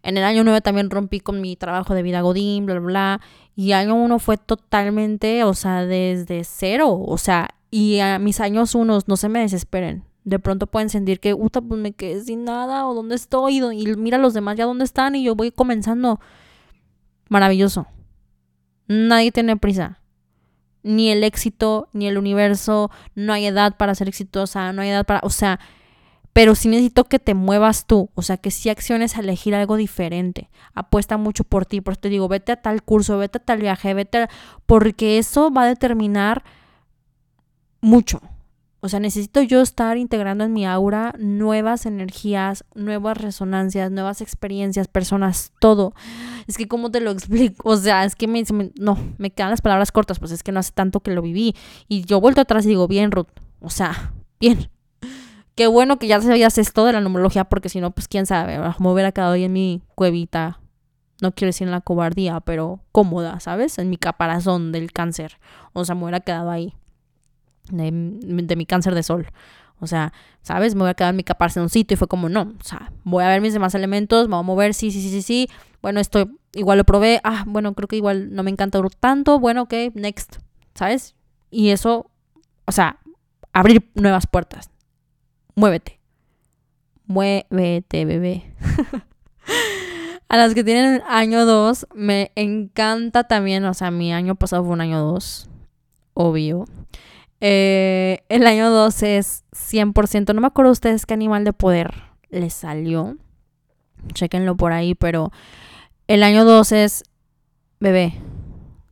[0.03, 3.21] en el año 9 también rompí con mi trabajo de vida Godín, bla, bla, bla.
[3.55, 6.99] Y año 1 fue totalmente, o sea, desde cero.
[6.99, 11.19] O sea, y a mis años unos, no se me desesperen de pronto pueden sentir
[11.19, 14.65] que, puta, pues me quedé sin nada o dónde estoy y mira los demás ya
[14.65, 16.19] dónde están y yo voy comenzando.
[17.29, 17.87] Maravilloso.
[18.87, 19.99] Nadie tiene prisa.
[20.83, 25.05] Ni el éxito, ni el universo, no hay edad para ser exitosa, no hay edad
[25.05, 25.59] para, o sea,
[26.33, 29.75] pero sí necesito que te muevas tú, o sea, que sí acciones a elegir algo
[29.75, 30.49] diferente.
[30.73, 33.59] Apuesta mucho por ti, por eso te digo, vete a tal curso, vete a tal
[33.59, 34.29] viaje, vete a...
[34.65, 36.43] porque eso va a determinar
[37.81, 38.21] mucho.
[38.83, 44.87] O sea, necesito yo estar integrando en mi aura nuevas energías, nuevas resonancias, nuevas experiencias,
[44.87, 45.93] personas, todo.
[46.47, 47.69] Es que, ¿cómo te lo explico?
[47.69, 48.43] O sea, es que me,
[48.79, 51.55] no, me quedan las palabras cortas, pues es que no hace tanto que lo viví.
[51.87, 53.27] Y yo vuelto atrás y digo, bien, Ruth.
[53.59, 54.71] O sea, bien.
[55.53, 58.57] Qué bueno que ya sabías esto de la numerología, porque si no, pues quién sabe,
[58.57, 60.59] me hubiera quedado ahí en mi cuevita.
[61.21, 63.77] No quiero decir en la cobardía, pero cómoda, ¿sabes?
[63.77, 65.37] En mi caparazón del cáncer.
[65.73, 66.73] O sea, me hubiera quedado ahí
[67.71, 69.27] de, mi cáncer de sol.
[69.79, 70.75] O sea, ¿sabes?
[70.75, 73.27] Me voy a quedar en mi sitio y fue como, no, o sea, voy a
[73.29, 75.49] ver mis demás elementos, me voy a mover, sí, sí, sí, sí, sí.
[75.81, 79.63] Bueno, esto igual lo probé, ah, bueno, creo que igual no me encanta tanto, bueno,
[79.63, 80.37] ok, next,
[80.75, 81.15] ¿sabes?
[81.49, 82.11] Y eso,
[82.65, 82.99] o sea,
[83.53, 84.69] abrir nuevas puertas.
[85.55, 85.99] Muévete.
[87.07, 88.53] Muévete, bebé.
[90.29, 94.73] a las que tienen año 2, me encanta también, o sea, mi año pasado fue
[94.73, 95.49] un año 2,
[96.13, 96.65] obvio.
[97.41, 100.33] Eh, el año 12 es 100%.
[100.33, 101.91] No me acuerdo ustedes qué animal de poder
[102.29, 103.17] les salió.
[104.13, 105.31] Chequenlo por ahí, pero
[106.07, 107.03] el año 12 es
[107.79, 108.21] bebé,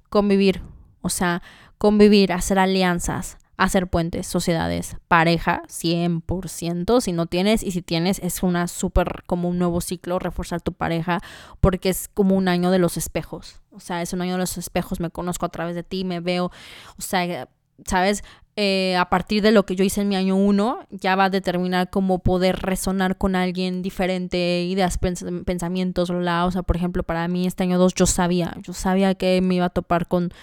[0.09, 0.61] convivir.
[1.01, 1.41] O sea,
[1.77, 7.01] convivir, hacer alianzas, hacer puentes, sociedades, pareja, 100%.
[7.01, 10.73] Si no tienes y si tienes, es una súper como un nuevo ciclo, reforzar tu
[10.73, 11.19] pareja,
[11.59, 13.61] porque es como un año de los espejos.
[13.71, 14.99] O sea, es un año de los espejos.
[14.99, 16.51] Me conozco a través de ti, me veo.
[16.97, 17.47] O sea,
[17.85, 18.23] ¿sabes?
[18.61, 21.29] Eh, a partir de lo que yo hice en mi año uno, ya va a
[21.29, 27.25] determinar cómo poder resonar con alguien diferente, ideas, pensamientos, bla, O sea, por ejemplo, para
[27.29, 30.33] mí este año dos yo sabía, yo sabía que me iba a topar con,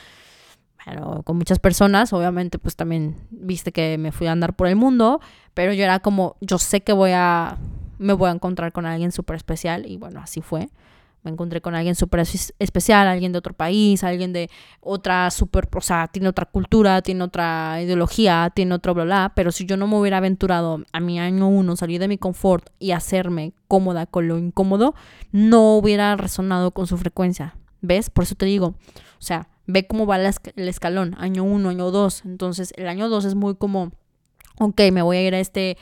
[0.87, 2.15] bueno, con muchas personas.
[2.15, 5.21] Obviamente, pues también viste que me fui a andar por el mundo,
[5.53, 7.59] pero yo era como, yo sé que voy a,
[7.99, 10.71] me voy a encontrar con alguien súper especial y bueno, así fue
[11.27, 14.49] me encontré con alguien súper especial, alguien de otro país, alguien de
[14.81, 19.51] otra súper, o sea, tiene otra cultura, tiene otra ideología, tiene otro bla, bla, pero
[19.51, 22.93] si yo no me hubiera aventurado a mi año uno, salir de mi confort y
[22.93, 24.95] hacerme cómoda con lo incómodo,
[25.33, 28.09] no hubiera resonado con su frecuencia, ¿ves?
[28.09, 28.77] Por eso te digo,
[29.19, 33.25] o sea, ve cómo va el escalón, año uno, año dos, entonces el año dos
[33.25, 33.91] es muy como,
[34.61, 35.77] ok, me voy a ir a este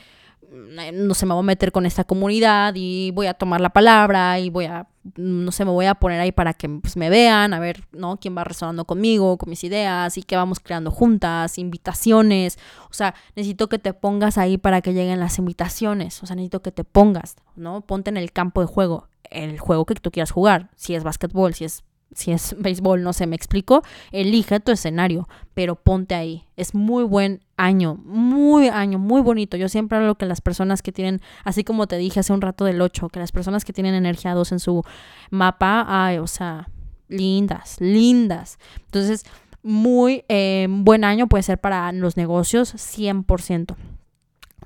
[0.93, 4.39] no sé, me voy a meter con esta comunidad y voy a tomar la palabra
[4.39, 7.53] y voy a, no sé, me voy a poner ahí para que pues, me vean,
[7.53, 8.17] a ver, ¿no?
[8.17, 12.57] Quién va resonando conmigo, con mis ideas y qué vamos creando juntas, invitaciones.
[12.89, 16.23] O sea, necesito que te pongas ahí para que lleguen las invitaciones.
[16.23, 17.81] O sea, necesito que te pongas, ¿no?
[17.81, 20.69] Ponte en el campo de juego, el juego que tú quieras jugar.
[20.75, 25.27] Si es básquetbol, si es si es béisbol, no sé, me explico, elige tu escenario,
[25.53, 26.45] pero ponte ahí.
[26.55, 29.57] Es muy buen año, muy año, muy bonito.
[29.57, 32.65] Yo siempre hablo que las personas que tienen, así como te dije hace un rato
[32.65, 34.83] del 8, que las personas que tienen energía 2 en su
[35.29, 36.69] mapa, ay, o sea,
[37.07, 38.59] lindas, lindas.
[38.85, 39.25] Entonces,
[39.61, 43.75] muy eh, buen año puede ser para los negocios, 100%.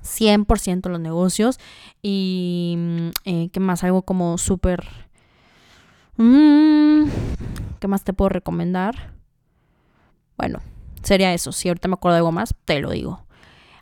[0.02, 1.58] 100% los negocios
[2.00, 4.86] y mm, eh, qué más algo como súper
[6.20, 7.08] Mm,
[7.80, 9.14] ¿Qué más te puedo recomendar?
[10.36, 10.58] Bueno,
[11.02, 11.50] sería eso.
[11.50, 13.24] Si ahorita me acuerdo de algo más, te lo digo.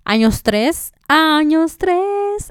[0.04, 0.92] Años 3.
[1.08, 1.98] Años 3.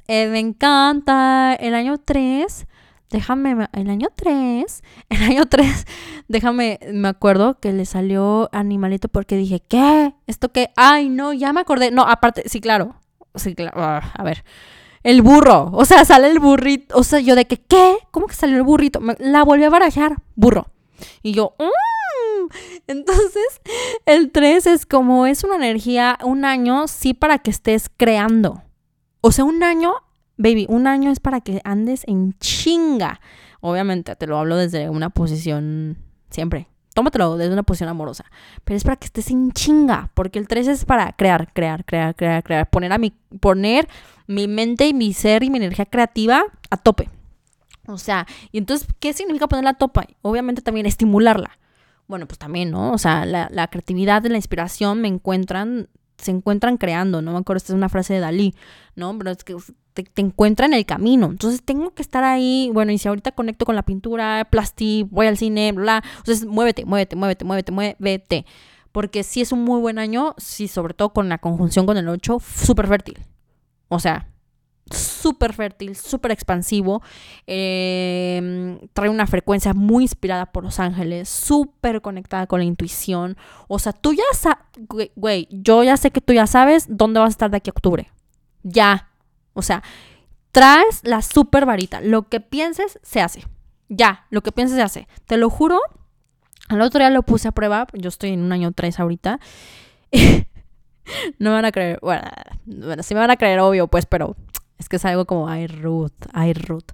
[0.10, 1.56] Eh, me encanta.
[1.56, 2.68] El año 3.
[3.10, 5.86] Déjame, el año 3, el año 3,
[6.28, 10.14] déjame, me acuerdo que le salió animalito porque dije, ¿qué?
[10.28, 10.72] ¿Esto qué?
[10.76, 11.90] Ay, no, ya me acordé.
[11.92, 12.98] No, aparte, sí, claro.
[13.36, 13.82] Sí, claro.
[13.82, 14.44] Ah, a ver,
[15.08, 15.70] el burro.
[15.72, 16.98] O sea, sale el burrito.
[16.98, 17.98] O sea, yo de que, ¿qué?
[18.12, 19.00] ¿Cómo que salió el burrito?
[19.20, 20.18] la volví a barajar.
[20.36, 20.68] Burro.
[21.24, 22.50] Y yo, mmm.
[22.88, 23.62] Entonces,
[24.06, 28.64] el 3 es como es una energía, un año, sí, para que estés creando.
[29.22, 29.94] O sea, un año,
[30.36, 33.22] baby, un año es para que andes en chinga.
[33.62, 35.98] Obviamente, te lo hablo desde una posición
[36.30, 36.68] siempre
[36.98, 38.26] tómatelo desde una posición amorosa.
[38.64, 42.16] Pero es para que estés en chinga, porque el 3 es para crear, crear, crear,
[42.16, 43.88] crear, crear, poner a mi poner
[44.28, 47.10] mi mente y mi ser y mi energía creativa a tope.
[47.88, 50.16] O sea, y entonces, ¿qué significa ponerla a tope?
[50.22, 51.58] Obviamente también estimularla.
[52.08, 52.92] Bueno, pues también, ¿no?
[52.92, 57.34] O sea, la, creatividad y la inspiración me encuentran se encuentran creando, ¿no?
[57.34, 58.56] Me acuerdo, esta es una frase de Dalí,
[58.96, 59.16] ¿no?
[59.20, 59.56] Pero es que
[59.94, 61.28] te, te encuentra en el camino.
[61.28, 65.28] Entonces tengo que estar ahí, bueno, y si ahorita conecto con la pintura, plasti, voy
[65.28, 68.46] al cine, bla, entonces muévete, muévete, muévete, muévete, muévete.
[68.92, 72.10] Porque sí es un muy buen año, sí, sobre todo con la conjunción con el
[72.10, 73.20] 8, súper fértil.
[73.90, 74.28] O sea,
[74.92, 77.02] súper fértil, súper expansivo.
[77.46, 83.38] Em, trae una frecuencia muy inspirada por los ángeles, súper conectada con la intuición.
[83.68, 84.60] O sea, tú ya sabes,
[85.16, 87.76] güey, yo ya sé que tú ya sabes dónde vas a estar de aquí a
[87.76, 88.12] octubre.
[88.64, 89.10] Ya.
[89.54, 89.84] O sea,
[90.52, 92.02] traes la super varita.
[92.02, 93.46] Lo que pienses, se hace.
[93.90, 95.08] Ya, lo que pienses, se hace.
[95.26, 95.80] Te lo juro.
[96.70, 97.88] Al otro día lo puse a prueba.
[97.94, 99.40] Yo estoy en un año 3 ahorita.
[101.40, 102.00] no me van a creer.
[102.02, 102.22] Bueno,
[102.66, 104.36] bueno, sí me van a creer, obvio, pues, pero
[104.78, 106.92] es que es algo como, ay, Ruth, ay, Ruth.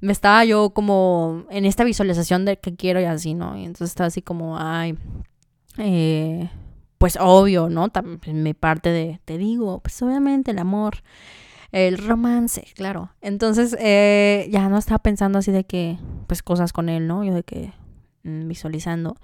[0.00, 3.56] Me estaba yo como en esta visualización de que quiero y así, ¿no?
[3.56, 4.96] Y entonces estaba así como, ay,
[5.78, 6.48] eh,
[6.98, 7.88] pues obvio, ¿no?
[7.90, 10.98] También mi parte de, te digo, pues obviamente el amor,
[11.72, 13.10] el romance, claro.
[13.20, 17.22] Entonces eh, ya no estaba pensando así de que, pues cosas con él, ¿no?
[17.24, 17.72] Yo de que
[18.24, 19.16] mm, visualizando.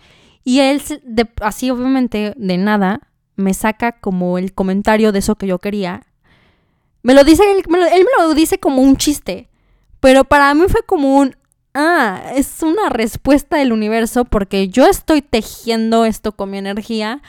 [0.45, 3.01] Y él, de, así obviamente, de nada,
[3.37, 6.07] me saca como el comentario de eso que yo quería.
[7.03, 7.79] Me lo dice, él me
[8.25, 9.49] lo dice como un chiste.
[10.01, 11.37] Pero para mí fue como un,
[11.75, 17.23] ah, es una respuesta del universo porque yo estoy tejiendo esto con mi energía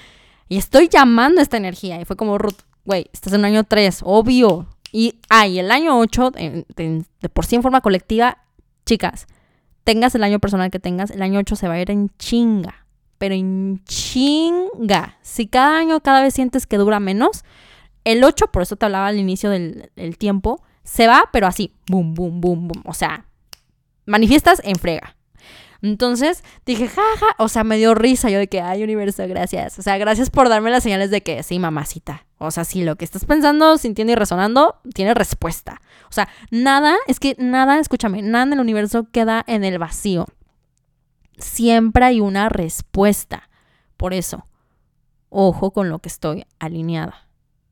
[0.50, 2.00] y estoy llamando esta energía.
[2.00, 4.68] Y fue como, Ruth, güey, estás en el año 3, obvio.
[4.92, 8.38] Y, ah, el año 8, de, por sí en forma colectiva,
[8.86, 9.28] chicas,
[9.84, 12.87] tengas el año personal que tengas, el año 8 se va a ir en chinga.
[13.18, 15.18] Pero en chinga.
[15.22, 17.44] Si cada año cada vez sientes que dura menos,
[18.04, 22.14] el 8, por eso te hablaba al inicio del, tiempo, se va, pero así, boom,
[22.14, 22.84] boom, boom, boom.
[22.86, 23.26] O sea,
[24.06, 25.18] manifiestas en frega.
[25.82, 29.78] Entonces dije, jaja, o sea, me dio risa yo de que, ay, universo, gracias.
[29.78, 32.26] O sea, gracias por darme las señales de que sí, mamacita.
[32.38, 35.82] O sea, sí, lo que estás pensando, sintiendo y resonando, tiene respuesta.
[36.10, 40.28] O sea, nada, es que nada, escúchame, nada en el universo queda en el vacío.
[41.38, 43.50] Siempre hay una respuesta.
[43.96, 44.48] Por eso,
[45.30, 47.28] ojo con lo que estoy alineada.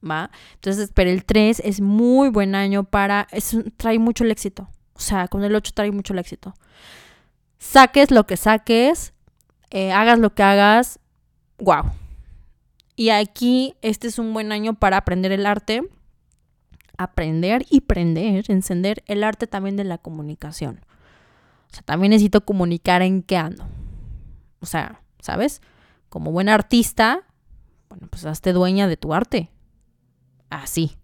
[0.07, 0.29] ¿Va?
[0.55, 4.69] Entonces, pero el 3 es muy buen año para, es, trae mucho el éxito.
[4.93, 6.53] O sea, con el 8 trae mucho el éxito.
[7.57, 9.13] Saques lo que saques,
[9.71, 10.99] eh, hagas lo que hagas,
[11.57, 11.91] wow.
[12.95, 15.81] Y aquí este es un buen año para aprender el arte,
[16.97, 20.85] aprender y prender, encender el arte también de la comunicación.
[21.75, 23.65] Sea, también necesito comunicar en qué ando.
[24.61, 25.61] O sea, ¿sabes?
[26.07, 27.23] Como buen artista,
[27.89, 29.51] bueno, pues hazte dueña de tu arte.
[30.49, 30.95] Así.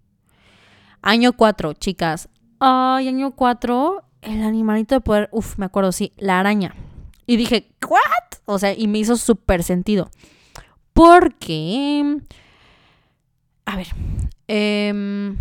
[1.02, 6.40] Año 4, chicas, Ay, año 4, el animalito de poder, uf, me acuerdo, sí, la
[6.40, 6.76] araña.
[7.26, 8.40] Y dije, ¿what?
[8.46, 10.10] O sea, y me hizo súper sentido.
[10.94, 12.20] Porque,
[13.66, 13.88] a ver,
[14.48, 15.36] em,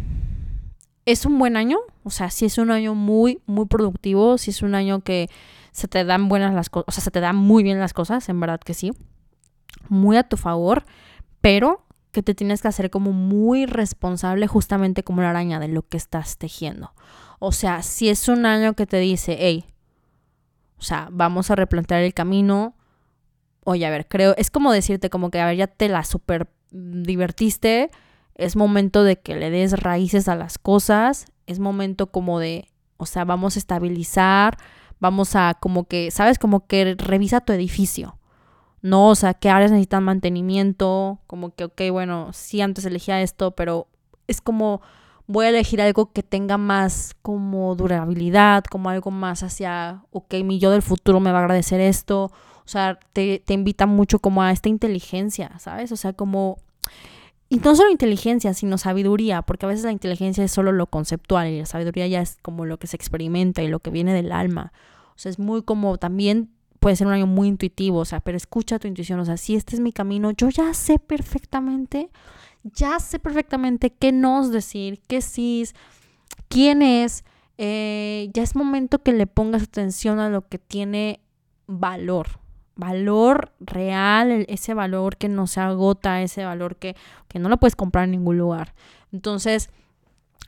[1.11, 4.63] es un buen año, o sea, sí es un año muy, muy productivo, sí es
[4.63, 5.29] un año que
[5.73, 8.29] se te dan buenas las cosas, o sea, se te dan muy bien las cosas,
[8.29, 8.93] en verdad que sí,
[9.89, 10.85] muy a tu favor,
[11.41, 15.83] pero que te tienes que hacer como muy responsable justamente como la araña de lo
[15.83, 16.93] que estás tejiendo.
[17.39, 19.65] O sea, si es un año que te dice, hey,
[20.79, 22.75] o sea, vamos a replantear el camino.
[23.65, 26.51] Oye, a ver, creo, es como decirte como que, a ver, ya te la super
[26.71, 27.91] divertiste,
[28.41, 33.07] es momento de que le des raíces a las cosas, es momento como de, o
[33.07, 34.57] sea, vamos a estabilizar,
[34.99, 36.39] vamos a como que, ¿sabes?
[36.39, 38.17] Como que revisa tu edificio.
[38.83, 43.51] No, o sea, qué áreas necesitan mantenimiento, como que, ok, bueno, sí antes elegía esto,
[43.51, 43.89] pero
[44.27, 44.81] es como
[45.27, 50.59] voy a elegir algo que tenga más como durabilidad, como algo más hacia, ok, mi
[50.59, 52.33] yo del futuro me va a agradecer esto.
[52.65, 55.93] O sea, te, te invita mucho como a esta inteligencia, ¿sabes?
[55.93, 56.59] O sea, como...
[57.53, 61.49] Y no solo inteligencia, sino sabiduría, porque a veces la inteligencia es solo lo conceptual
[61.49, 64.31] y la sabiduría ya es como lo que se experimenta y lo que viene del
[64.31, 64.73] alma.
[65.17, 68.37] O sea, es muy como también puede ser un año muy intuitivo, o sea, pero
[68.37, 72.09] escucha tu intuición, o sea, si este es mi camino, yo ya sé perfectamente,
[72.63, 75.65] ya sé perfectamente qué nos decir, qué sí,
[76.49, 77.25] quién es,
[77.59, 81.21] eh, ya es momento que le pongas atención a lo que tiene
[81.67, 82.39] valor,
[82.81, 86.97] valor real, ese valor que no se agota, ese valor que,
[87.29, 88.75] que no lo puedes comprar en ningún lugar.
[89.13, 89.71] Entonces,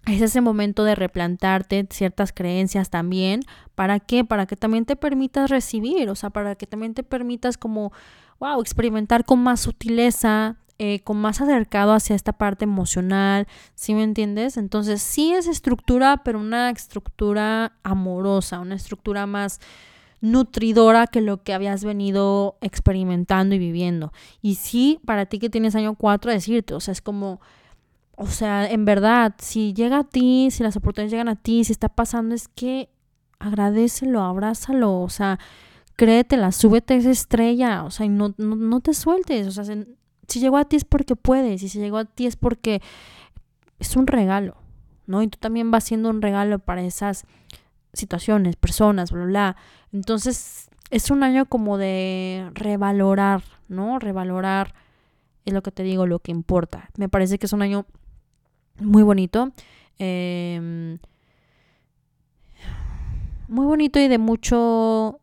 [0.06, 3.42] es ese momento de replantarte ciertas creencias también.
[3.76, 4.24] ¿Para qué?
[4.24, 7.92] Para que también te permitas recibir, o sea, para que también te permitas como,
[8.40, 14.02] wow, experimentar con más sutileza, eh, con más acercado hacia esta parte emocional, ¿sí me
[14.02, 14.56] entiendes?
[14.56, 19.60] Entonces sí es estructura, pero una estructura amorosa, una estructura más
[20.22, 24.12] nutridora que lo que habías venido experimentando y viviendo.
[24.40, 27.40] Y sí, para ti que tienes año 4, decirte, o sea, es como
[28.16, 31.72] o sea, en verdad, si llega a ti, si las oportunidades llegan a ti, si
[31.72, 32.88] está pasando, es que
[33.38, 35.38] agradecelo, abrázalo, o sea,
[35.96, 40.56] créetela, súbete esa estrella, o sea, y no, no, te sueltes, o sea, si, llegó
[40.58, 42.80] a ti es porque puedes, y si llegó a ti es porque
[43.80, 44.56] es un regalo,
[45.06, 45.22] ¿no?
[45.22, 47.24] Y tú también vas siendo un regalo para esas
[47.92, 49.56] situaciones, personas, bla, bla.
[49.92, 53.98] Entonces, es un año como de revalorar, ¿no?
[53.98, 54.74] Revalorar
[55.44, 56.90] es lo que te digo, lo que importa.
[56.96, 57.86] Me parece que es un año
[58.80, 59.52] muy bonito.
[59.98, 60.98] Em,
[63.48, 65.20] muy bonito y de mucho,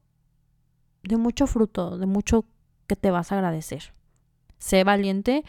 [1.04, 2.46] de mucho fruto, de mucho
[2.88, 3.94] que te vas a agradecer.
[4.58, 5.44] Sé valiente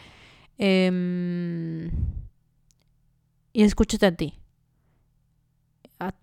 [0.57, 1.91] em,
[3.53, 4.39] y escúchate a ti.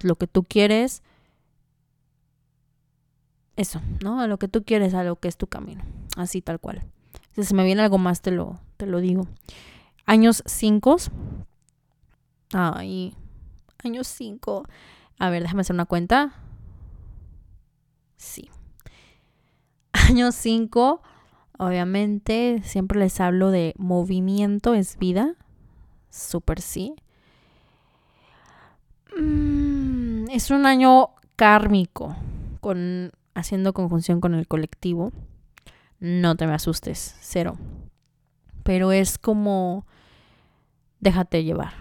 [0.03, 1.03] Lo que tú quieres.
[3.59, 4.21] Eso, ¿no?
[4.21, 5.83] A lo que tú quieres, a lo que es tu camino.
[6.17, 6.85] Así tal cual.
[7.35, 9.27] Si se me viene algo más, te lo, te lo digo.
[10.07, 10.97] Años 5.
[12.53, 13.17] Ay,
[13.83, 14.63] años 5.
[15.19, 16.35] A ver, déjame hacer una cuenta.
[18.17, 18.49] Sí.
[19.93, 21.03] Año 5,
[21.59, 25.35] obviamente, siempre les hablo de movimiento es vida.
[26.11, 26.95] Súper sí.
[29.19, 32.15] Mm, es un año kármico,
[32.61, 35.12] con, haciendo conjunción con el colectivo.
[36.01, 37.57] No te me asustes, cero.
[38.62, 39.86] Pero es como,
[41.01, 41.74] déjate llevar.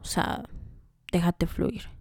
[0.00, 0.44] O sea,
[1.12, 1.96] déjate fluir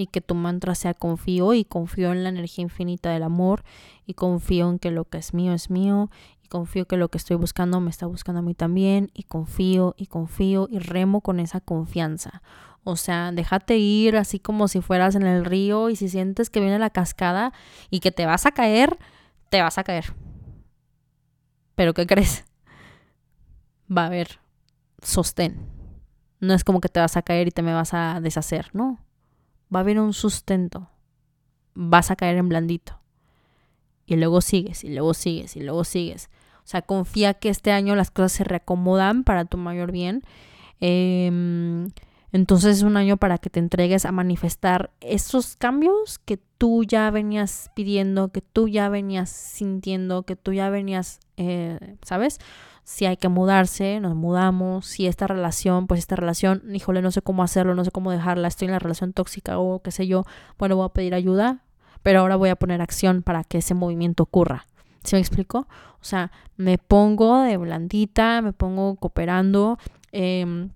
[0.00, 3.64] y que tu mantra sea confío y confío en la energía infinita del amor
[4.06, 6.10] y confío en que lo que es mío es mío
[6.42, 9.94] y confío que lo que estoy buscando me está buscando a mí también y confío
[9.98, 12.42] y confío y remo con esa confianza.
[12.84, 16.60] O sea, déjate ir así como si fueras en el río y si sientes que
[16.60, 17.52] viene la cascada
[17.90, 18.98] y que te vas a caer,
[19.48, 20.14] te vas a caer.
[21.74, 22.44] Pero ¿qué crees?
[23.94, 24.40] Va a haber
[25.02, 25.68] sostén.
[26.40, 28.98] No es como que te vas a caer y te me vas a deshacer, no
[29.74, 30.88] va a haber un sustento.
[31.74, 32.98] Vas a caer en blandito.
[34.06, 36.30] Y luego sigues, y luego sigues, y luego sigues.
[36.58, 40.22] O sea, confía que este año las cosas se reacomodan para tu mayor bien.
[40.80, 41.90] Em,
[42.32, 47.10] entonces es un año para que te entregues a manifestar esos cambios que tú ya
[47.10, 52.38] venías pidiendo, que tú ya venías sintiendo, que tú ya venías, eh, ¿sabes?
[52.90, 57.22] si hay que mudarse, nos mudamos, si esta relación, pues esta relación, híjole, no sé
[57.22, 60.24] cómo hacerlo, no sé cómo dejarla, estoy en la relación tóxica o qué sé yo,
[60.58, 61.62] bueno, voy a pedir ayuda,
[62.02, 64.66] pero ahora voy a poner acción para que ese movimiento ocurra.
[65.04, 65.68] ¿Sí me explico?
[66.00, 69.78] O sea, me pongo de blandita, me pongo cooperando,
[70.10, 70.70] em,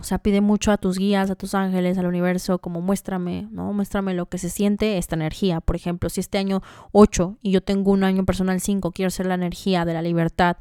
[0.00, 3.72] o sea, pide mucho a tus guías, a tus ángeles, al universo, como muéstrame, ¿no?
[3.72, 5.60] Muéstrame lo que se siente esta energía.
[5.60, 6.62] Por ejemplo, si este año
[6.92, 10.56] 8 y yo tengo un año personal 5, quiero ser la energía de la libertad,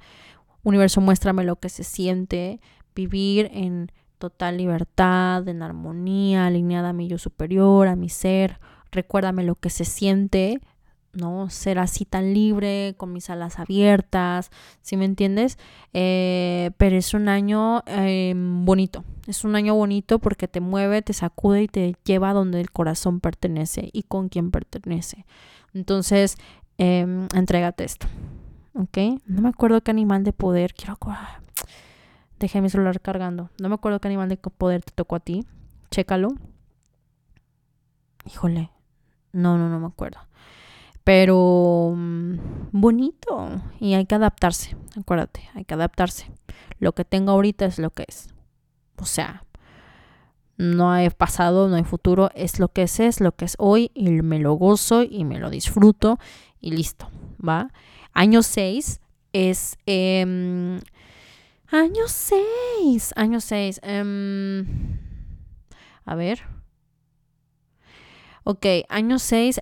[0.63, 2.59] Universo, muéstrame lo que se siente
[2.93, 8.59] vivir en total libertad, en armonía, alineada a mi yo superior, a mi ser.
[8.91, 10.59] Recuérdame lo que se siente,
[11.13, 11.49] ¿no?
[11.49, 14.51] Ser así tan libre, con mis alas abiertas,
[14.81, 15.57] ¿sí me entiendes?
[15.93, 21.13] Eh, pero es un año em, bonito, es un año bonito porque te mueve, te
[21.13, 25.25] sacude y te lleva donde el corazón pertenece y con quien pertenece.
[25.73, 26.37] Entonces,
[26.77, 28.07] eh, entrégate esto.
[28.73, 28.97] ¿ok?
[29.25, 30.97] No me acuerdo qué animal de poder, quiero...
[32.39, 33.51] Dejé mi celular cargando.
[33.61, 35.45] No me acuerdo qué animal de poder te tocó a ti.
[35.91, 36.29] Chécalo.
[38.25, 38.71] Híjole.
[39.31, 40.19] No, no, no me acuerdo.
[41.03, 42.35] Pero mm,
[42.71, 43.61] bonito.
[43.79, 44.75] Y hay que adaptarse.
[44.99, 46.31] Acuérdate, hay que adaptarse.
[46.79, 48.29] Lo que tengo ahorita es lo que es.
[48.97, 49.43] O sea,
[50.57, 52.29] no hay pasado, no hay futuro.
[52.35, 53.91] Es lo que es, es lo que es hoy.
[53.93, 56.19] Y me lo gozo y me lo disfruto.
[56.59, 57.09] Y listo.
[57.45, 57.71] ¿Va?
[58.13, 59.01] Año 6
[59.33, 59.77] es...
[59.85, 60.79] Eh,
[61.67, 63.13] año 6.
[63.15, 63.79] Año 6.
[63.83, 64.99] Em,
[66.05, 66.41] a ver.
[68.43, 69.61] Ok, año 6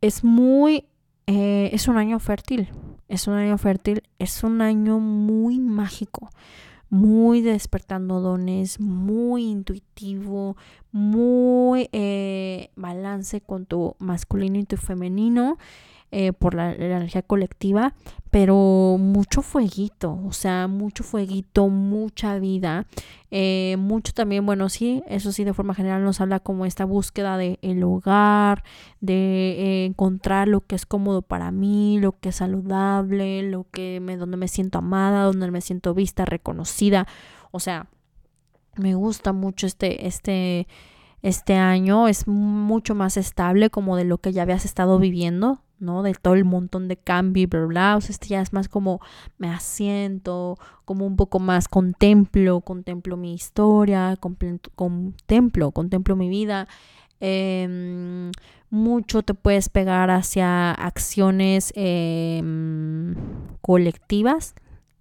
[0.00, 0.86] es muy...
[1.26, 2.68] Eh, es un año fértil.
[3.08, 4.02] Es un año fértil.
[4.18, 6.30] Es un año muy mágico
[6.88, 10.56] muy despertando dones, muy intuitivo,
[10.92, 15.58] muy eh, balance con tu masculino y tu femenino.
[16.12, 17.92] Eh, por la, energía colectiva,
[18.30, 22.86] pero mucho fueguito, o sea, mucho fueguito, mucha vida,
[23.32, 27.36] eh, mucho también, bueno, sí, eso sí, de forma general nos habla como esta búsqueda
[27.36, 28.62] de el hogar,
[29.00, 33.98] de eh, encontrar lo que es cómodo para mí, lo que es saludable, lo que
[34.00, 37.08] me, donde me siento amada, donde me siento vista, reconocida,
[37.50, 37.88] o sea,
[38.76, 40.68] me gusta mucho este, este,
[41.26, 46.04] este año es mucho más estable como de lo que ya habías estado viviendo, ¿no?
[46.04, 48.68] De todo el montón de cambio y bla, bla, O sea, este ya es más
[48.68, 49.00] como
[49.36, 56.68] me asiento, como un poco más contemplo, contemplo mi historia, contemplo, contemplo mi vida.
[57.18, 58.30] Em,
[58.70, 63.16] mucho te puedes pegar hacia acciones em,
[63.62, 64.54] colectivas,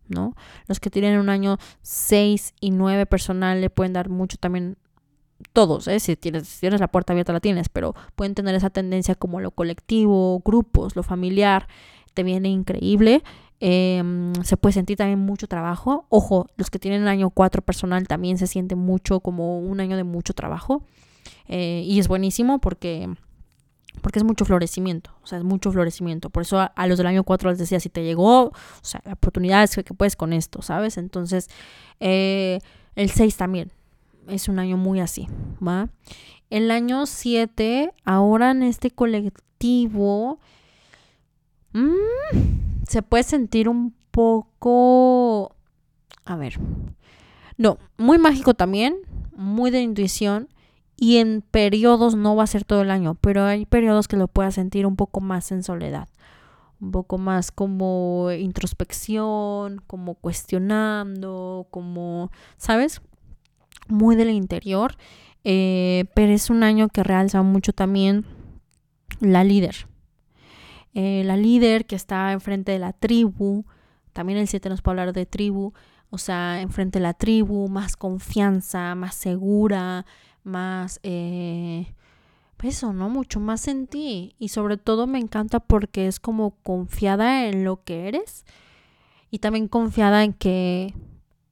[0.08, 0.34] ¿no?
[0.68, 4.78] Los que tienen un año 6 y 9 personal le pueden dar mucho también
[5.54, 6.00] todos, ¿eh?
[6.00, 9.52] si, tienes, tienes la puerta abierta la tienes, pero pueden tener esa tendencia como lo
[9.52, 11.68] colectivo, grupos, lo familiar,
[12.14, 13.24] te viene increíble.
[13.60, 16.06] Em, se puede sentir también mucho trabajo.
[16.10, 20.04] Ojo, los que tienen año 4 personal también se siente mucho como un año de
[20.04, 20.84] mucho trabajo.
[21.48, 23.10] Eh, y es buenísimo porque,
[24.02, 25.12] porque es mucho florecimiento.
[25.24, 26.30] O sea, es mucho florecimiento.
[26.30, 29.14] Por eso a, los del año 4 les decía, si te llegó, o sea, la
[29.14, 30.98] oportunidad es que, puedes con esto, ¿sabes?
[30.98, 31.50] Entonces,
[32.00, 32.60] eh,
[32.96, 33.72] el 6 también.
[34.28, 35.28] Es un año muy así,
[35.66, 35.90] ¿va?
[36.50, 40.40] El año 7, ahora en este colectivo,
[41.74, 45.56] mmm, se puede sentir un poco,
[46.24, 46.60] a ver,
[47.58, 48.96] no, muy mágico también,
[49.36, 50.50] muy de intuición
[50.98, 54.28] y en periodos no va a ser todo el año, pero hay periodos que lo
[54.28, 56.08] puedas sentir un poco más en soledad,
[56.80, 63.02] un poco más como introspección, como cuestionando, como, ¿sabes?
[63.88, 64.98] Muy del interior,
[65.44, 68.26] eh, pero es un año que realza mucho también
[69.20, 69.88] la líder,
[70.94, 73.66] eh, la líder que está enfrente de la tribu,
[74.14, 75.74] también el 7 nos puede hablar de tribu,
[76.10, 80.06] o sea, enfrente de la tribu, más confianza, más segura,
[80.44, 81.00] más...
[81.04, 81.94] Eh,
[82.66, 83.10] eso, ¿no?
[83.10, 84.36] Mucho más en ti.
[84.40, 88.46] Y sobre todo me encanta porque es como confiada en lo que eres
[89.32, 90.94] y también confiada en que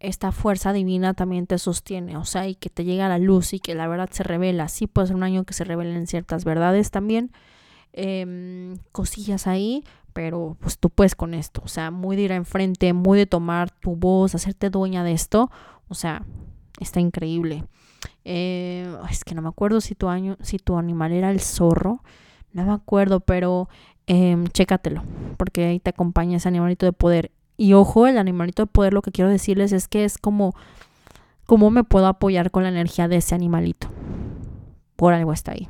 [0.03, 3.59] esta fuerza divina también te sostiene, o sea, y que te llega la luz y
[3.59, 4.67] que la verdad se revela.
[4.67, 7.31] Sí puede ser un año que se revelen ciertas verdades también,
[7.95, 9.83] Em, cosillas ahí,
[10.13, 13.69] pero pues tú puedes con esto, o sea, muy de ir enfrente, muy de tomar
[13.69, 15.51] tu voz, hacerte dueña de esto,
[15.89, 16.25] o sea,
[16.79, 17.65] está increíble.
[18.25, 22.01] Eh, es que no me acuerdo si tu año, si tu animal era el zorro,
[22.51, 23.69] no me acuerdo, pero
[24.07, 25.03] eh, chécatelo,
[25.37, 27.31] porque ahí te acompaña ese animalito de poder.
[27.57, 30.55] Y ojo, el animalito de poder, lo que quiero decirles es que es como,
[31.45, 33.89] ¿cómo me puedo apoyar con la energía de ese animalito?
[34.95, 35.67] Por algo está ahí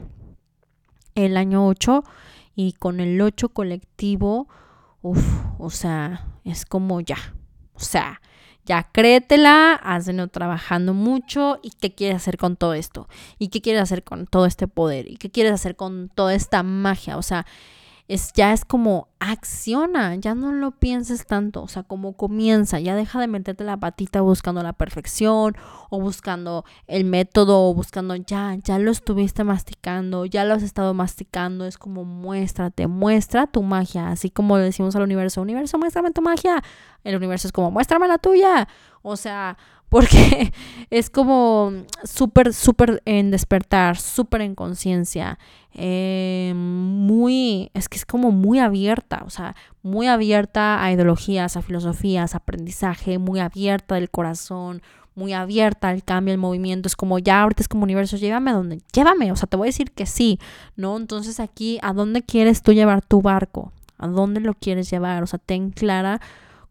[1.16, 2.04] el año 8
[2.56, 4.48] y con el 8 colectivo,
[5.02, 5.26] uff,
[5.60, 7.36] o sea, es como ya,
[7.74, 8.22] o sea,
[8.66, 13.08] ya créetela, has venido trabajando mucho y qué quieres hacer con todo esto
[13.38, 16.64] y qué quieres hacer con todo este poder y qué quieres hacer con toda esta
[16.64, 17.46] magia, o sea,
[18.14, 22.96] es ya es como acciona, ya no lo pienses tanto, o sea, como comienza, ya
[22.96, 25.56] deja de meterte la patita buscando la perfección
[25.90, 30.94] o buscando el método o buscando ya, ya lo estuviste masticando, ya lo has estado
[30.94, 36.12] masticando, es como muéstrate, muestra tu magia, así como le decimos al universo, universo, muéstrame
[36.12, 36.62] tu magia,
[37.04, 38.68] el universo es como, muéstrame la tuya,
[39.02, 39.58] o sea,
[39.94, 40.52] porque
[40.90, 41.72] es como
[42.04, 45.38] súper, súper en despertar, súper en conciencia,
[45.76, 51.62] eh, muy, es que es como muy abierta, o sea, muy abierta a ideologías, a
[51.62, 54.82] filosofías, a aprendizaje, muy abierta del corazón,
[55.14, 58.56] muy abierta al cambio, al movimiento, es como ya ahorita es como universo, llévame a
[58.56, 60.40] donde, llévame, o sea, te voy a decir que sí,
[60.76, 60.98] ¿no?
[60.98, 63.72] Entonces aquí, ¿a dónde quieres tú llevar tu barco?
[64.00, 65.22] ¿A dónde lo quieres llevar?
[65.22, 66.20] O sea, ten clara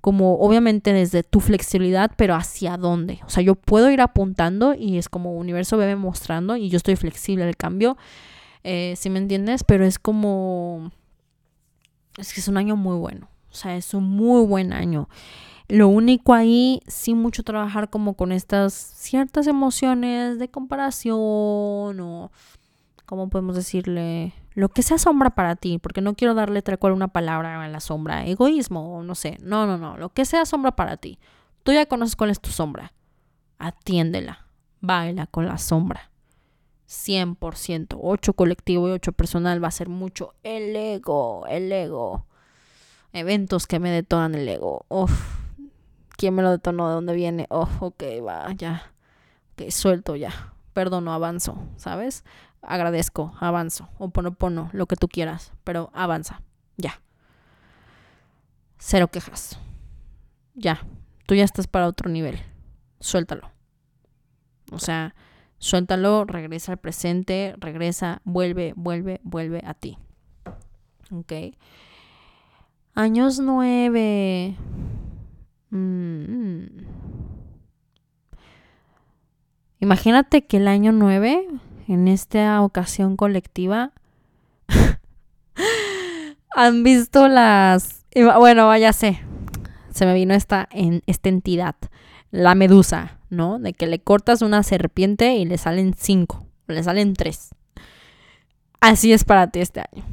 [0.02, 3.20] como obviamente desde tu flexibilidad, pero hacia dónde.
[3.24, 6.96] O sea, yo puedo ir apuntando y es como universo bebe mostrando y yo estoy
[6.96, 7.96] flexible al cambio,
[8.64, 10.90] eh, si me entiendes, pero es como...
[12.18, 15.08] Es que es un año muy bueno, o sea, es un muy buen año.
[15.68, 21.16] Lo único ahí, sí mucho trabajar como con estas ciertas emociones de comparación
[22.00, 22.32] o,
[23.12, 24.32] ¿cómo podemos decirle?
[24.54, 27.68] lo que sea sombra para ti, porque no quiero darle tal cual una palabra a
[27.68, 31.18] la sombra, egoísmo o no sé, no, no, no, lo que sea sombra para ti.
[31.62, 32.94] Tú ya conoces cuál es tu sombra.
[33.58, 34.46] Atiéndela,
[34.80, 36.10] baila con la sombra.
[36.88, 42.24] 100%, 8 colectivo y 8 personal va a ser mucho el ego, el ego.
[43.12, 44.86] Eventos que me detonan el ego.
[44.88, 45.12] Uf,
[46.16, 46.88] ¿quién me lo detonó?
[46.88, 47.46] ¿De dónde viene?
[47.50, 48.90] Oh, ok, va, ya.
[49.52, 50.54] Ok, suelto ya.
[50.72, 52.24] Perdono, avanzo, ¿sabes?
[52.62, 56.42] Agradezco, avanzo, o pono pono, lo que tú quieras, pero avanza,
[56.76, 57.00] ya.
[58.78, 59.58] Cero quejas.
[60.54, 60.80] Ya,
[61.26, 62.40] tú ya estás para otro nivel.
[63.00, 63.50] Suéltalo.
[64.70, 65.14] O sea,
[65.58, 69.98] suéltalo, regresa al presente, regresa, vuelve, vuelve, vuelve a ti.
[71.10, 71.32] Ok.
[72.94, 74.56] Años nueve.
[75.70, 76.66] Mm.
[79.80, 81.48] Imagínate que el año nueve
[81.88, 83.92] en esta ocasión colectiva
[86.50, 88.04] han visto las...
[88.14, 89.20] Bueno, vaya sé,
[89.92, 91.76] se me vino esta, en, esta entidad,
[92.30, 93.58] la medusa, ¿no?
[93.58, 97.54] De que le cortas una serpiente y le salen cinco, le salen tres.
[98.80, 100.04] Así es para ti este año.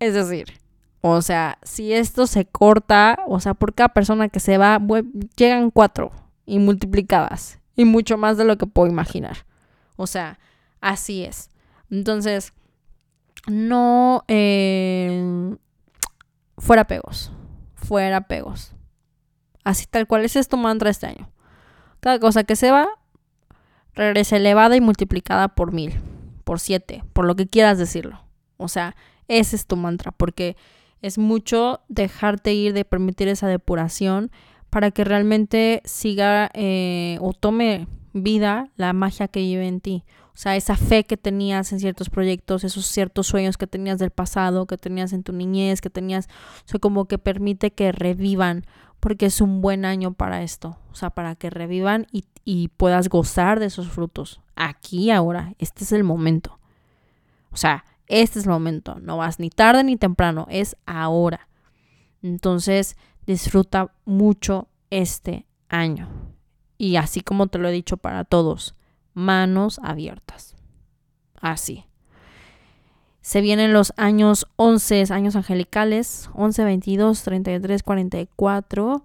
[0.00, 0.60] Es decir,
[1.00, 4.80] o sea, si esto se corta, o sea, por cada persona que se va,
[5.36, 6.12] llegan cuatro
[6.44, 9.38] y multiplicadas y mucho más de lo que puedo imaginar.
[9.96, 10.38] O sea,
[10.82, 11.48] Así es.
[11.90, 12.52] Entonces,
[13.46, 15.56] no eh,
[16.58, 17.32] fuera pegos.
[17.74, 18.74] fuera apegos.
[19.64, 21.30] Así tal cual, ese es tu mantra este año.
[22.00, 22.88] Cada cosa que se va,
[23.94, 25.94] regresa elevada y multiplicada por mil,
[26.44, 28.24] por siete, por lo que quieras decirlo.
[28.56, 28.96] O sea,
[29.28, 30.56] ese es tu mantra, porque
[31.00, 34.30] es mucho dejarte ir de permitir esa depuración
[34.70, 40.04] para que realmente siga eh, o tome vida la magia que vive en ti.
[40.34, 44.10] O sea, esa fe que tenías en ciertos proyectos, esos ciertos sueños que tenías del
[44.10, 46.28] pasado, que tenías en tu niñez, que tenías,
[46.64, 48.64] o sea, como que permite que revivan,
[48.98, 53.08] porque es un buen año para esto, o sea, para que revivan y, y puedas
[53.08, 54.40] gozar de esos frutos.
[54.56, 56.58] Aquí, ahora, este es el momento.
[57.50, 61.48] O sea, este es el momento, no vas ni tarde ni temprano, es ahora.
[62.22, 66.08] Entonces, disfruta mucho este año.
[66.78, 68.74] Y así como te lo he dicho para todos,
[69.14, 70.56] manos abiertas.
[71.40, 71.84] Así.
[73.20, 79.04] Se vienen los años 11, años angelicales, 11, 22, 33, 44.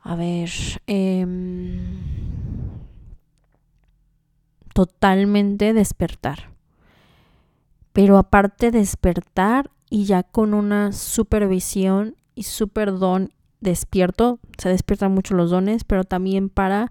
[0.00, 0.50] A ver,
[0.86, 2.00] em,
[4.74, 6.50] totalmente despertar.
[7.92, 15.34] Pero aparte despertar y ya con una supervisión y super don despierto, se despiertan mucho
[15.34, 16.90] los dones, pero también para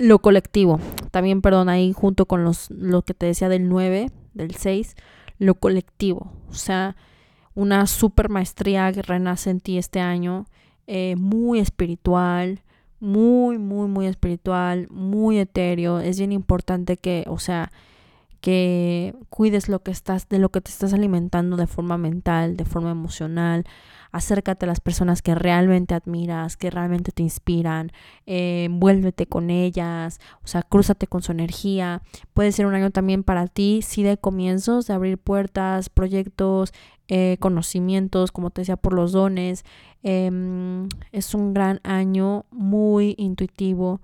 [0.00, 0.80] lo colectivo.
[1.10, 4.96] También, perdón, ahí junto con los, lo que te decía del 9, del 6,
[5.38, 6.32] lo colectivo.
[6.48, 6.96] O sea,
[7.54, 10.46] una super maestría que renace en ti este año,
[10.86, 12.62] eh, muy espiritual,
[12.98, 16.00] muy, muy, muy espiritual, muy etéreo.
[16.00, 17.70] Es bien importante que, o sea,
[18.40, 22.64] que cuides lo que estás, de lo que te estás alimentando de forma mental, de
[22.64, 23.66] forma emocional.
[24.12, 27.92] Acércate a las personas que realmente admiras, que realmente te inspiran.
[28.26, 28.68] Eh,
[29.28, 32.02] con ellas, o sea, crúzate con su energía.
[32.34, 36.72] Puede ser un año también para ti, sí, de comienzos, de abrir puertas, proyectos,
[37.08, 39.64] eh, conocimientos, como te decía, por los dones.
[40.02, 44.00] Em, es un gran año, muy intuitivo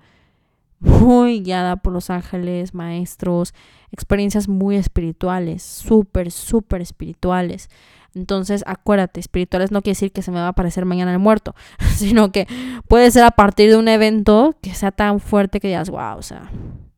[0.80, 3.54] muy guiada por los ángeles, maestros,
[3.92, 7.70] experiencias muy espirituales, súper, súper espirituales.
[8.16, 11.54] Entonces, acuérdate, espirituales no quiere decir que se me va a aparecer mañana el muerto,
[11.96, 12.46] sino que
[12.88, 16.22] puede ser a partir de un evento que sea tan fuerte que digas, wow, o
[16.22, 16.50] sea,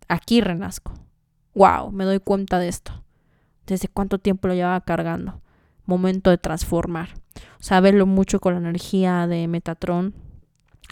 [0.06, 0.94] aquí renazco.
[1.54, 3.02] Wow, me doy cuenta de esto.
[3.66, 5.42] Desde cuánto tiempo lo llevaba cargando.
[5.86, 7.08] Momento de transformar.
[7.58, 10.14] O sea, verlo mucho con la energía de Metatron.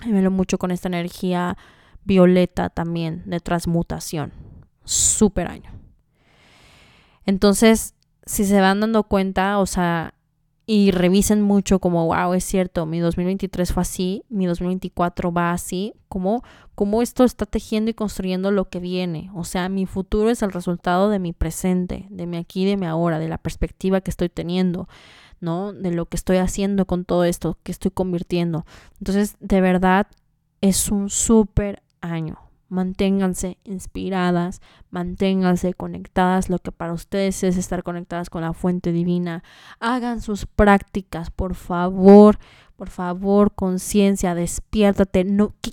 [0.04, 1.56] Verlo mucho con esta energía
[2.04, 4.32] violeta también de transmutación.
[4.82, 5.70] Súper año.
[7.26, 10.14] Entonces, si se van dando cuenta, o sea,
[10.68, 15.94] y revisen mucho como, wow, es cierto, mi 2023 fue así, mi 2024 va así,
[16.08, 16.42] como,
[16.74, 19.30] como esto está tejiendo y construyendo lo que viene.
[19.34, 22.86] O sea, mi futuro es el resultado de mi presente, de mi aquí, de mi
[22.86, 24.88] ahora, de la perspectiva que estoy teniendo,
[25.40, 25.72] ¿no?
[25.72, 28.66] De lo que estoy haciendo con todo esto, que estoy convirtiendo.
[28.98, 30.08] Entonces, de verdad,
[30.60, 32.45] es un súper año.
[32.68, 34.60] Manténganse inspiradas,
[34.90, 36.50] manténganse conectadas.
[36.50, 39.44] Lo que para ustedes es estar conectadas con la fuente divina.
[39.78, 42.38] Hagan sus prácticas, por favor,
[42.76, 45.24] por favor, conciencia, despiértate.
[45.24, 45.72] No, ¿qué,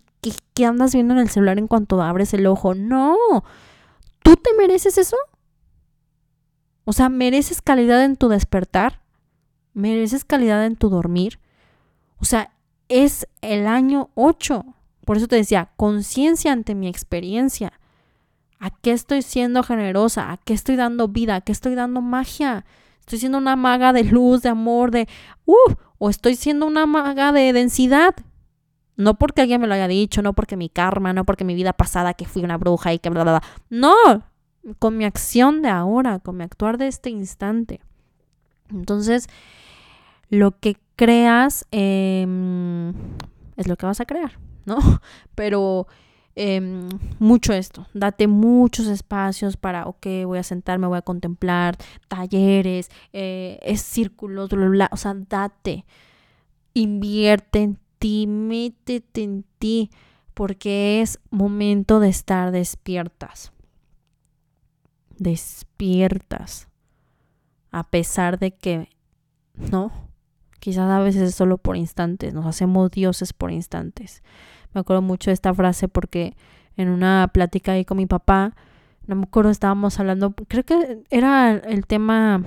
[0.53, 2.75] qué andas viendo en el celular en cuanto abres el ojo?
[2.75, 3.17] No,
[4.21, 5.17] ¿tú te mereces eso?
[6.85, 9.01] O sea, ¿mereces calidad en tu despertar?
[9.73, 11.39] ¿Mereces calidad en tu dormir?
[12.19, 12.53] O sea,
[12.89, 14.65] es el año 8.
[15.05, 17.73] Por eso te decía, conciencia ante mi experiencia.
[18.59, 20.31] ¿A qué estoy siendo generosa?
[20.31, 21.35] ¿A qué estoy dando vida?
[21.35, 22.65] ¿A qué estoy dando magia?
[23.01, 25.09] ¿Estoy siendo una maga de luz, de amor, de...
[25.45, 28.15] Uh, o estoy siendo una maga de densidad?
[28.95, 31.73] No porque alguien me lo haya dicho, no porque mi karma, no porque mi vida
[31.73, 33.43] pasada que fui una bruja y que bla, bla, bla.
[33.69, 33.93] No,
[34.79, 37.81] con mi acción de ahora, con mi actuar de este instante.
[38.69, 39.27] Entonces,
[40.29, 42.25] lo que creas eh,
[43.57, 44.39] es lo que vas a crear.
[44.65, 44.77] ¿No?
[45.35, 45.87] Pero
[46.35, 46.89] em,
[47.19, 53.59] mucho esto, date muchos espacios para, ok, voy a sentarme, voy a contemplar, talleres, eh,
[53.61, 54.49] es círculos,
[54.91, 55.85] o sea, date,
[56.73, 59.91] invierte en ti, métete en ti,
[60.33, 63.51] porque es momento de estar despiertas.
[65.17, 66.67] Despiertas.
[67.71, 68.89] A pesar de que,
[69.55, 69.91] ¿no?
[70.59, 74.23] Quizás a veces es solo por instantes, nos hacemos dioses por instantes.
[74.73, 76.35] Me acuerdo mucho de esta frase porque
[76.77, 78.55] en una plática ahí con mi papá,
[79.05, 82.41] no me acuerdo, estábamos hablando, creo que era el tema,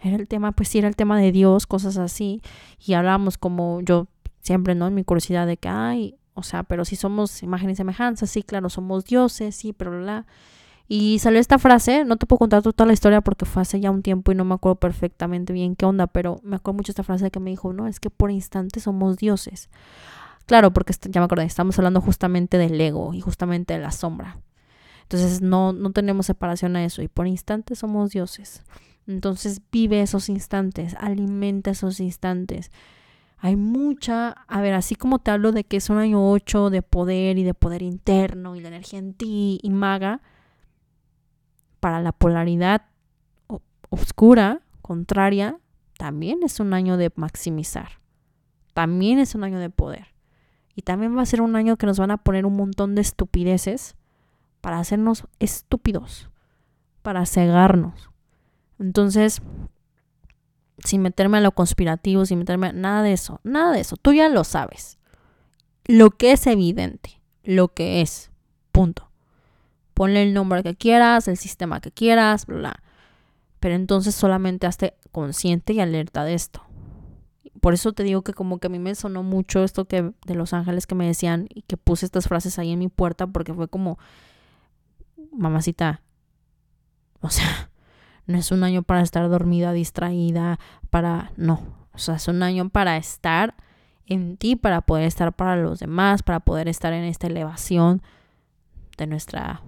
[0.00, 2.42] era el tema, pues sí, era el tema de Dios, cosas así,
[2.84, 4.06] y hablábamos como yo
[4.40, 4.86] siempre, ¿no?
[4.88, 8.42] En mi curiosidad de que, ay, o sea, pero si somos imagen y semejanza, sí,
[8.42, 10.26] claro, somos dioses, sí, pero la...
[10.90, 13.90] Y salió esta frase, no te puedo contar toda la historia porque fue hace ya
[13.90, 17.02] un tiempo y no me acuerdo perfectamente bien qué onda, pero me acuerdo mucho esta
[17.02, 19.68] frase que me dijo, no, es que por instante somos dioses.
[20.48, 24.38] Claro, porque ya me acordé, estamos hablando justamente del ego y justamente de la sombra.
[25.02, 28.62] Entonces no, no tenemos separación a eso y por instante somos dioses.
[29.06, 32.70] Entonces vive esos instantes, alimenta esos instantes.
[33.36, 36.80] Hay mucha, a ver, así como te hablo de que es un año 8 de
[36.80, 40.22] poder y de poder interno y la energía en ti y maga,
[41.78, 42.86] para la polaridad
[43.90, 45.58] oscura, contraria,
[45.98, 48.00] también es un año de maximizar.
[48.72, 50.17] También es un año de poder.
[50.78, 53.00] Y también va a ser un año que nos van a poner un montón de
[53.00, 53.96] estupideces
[54.60, 56.30] para hacernos estúpidos,
[57.02, 58.10] para cegarnos.
[58.78, 59.42] Entonces,
[60.84, 64.12] sin meterme a lo conspirativo, sin meterme a nada de eso, nada de eso, tú
[64.12, 65.00] ya lo sabes.
[65.84, 68.30] Lo que es evidente, lo que es,
[68.70, 69.10] punto.
[69.94, 72.84] Ponle el nombre que quieras, el sistema que quieras, bla.
[73.58, 76.62] Pero entonces solamente hazte consciente y alerta de esto.
[77.60, 80.34] Por eso te digo que como que a mí me sonó mucho esto que de
[80.34, 83.54] los ángeles que me decían y que puse estas frases ahí en mi puerta porque
[83.54, 83.98] fue como
[85.32, 86.02] mamacita.
[87.20, 87.70] O sea,
[88.26, 90.58] no es un año para estar dormida, distraída,
[90.90, 91.60] para no,
[91.92, 93.54] o sea, es un año para estar
[94.06, 98.02] en ti, para poder estar para los demás, para poder estar en esta elevación
[98.96, 99.62] de nuestra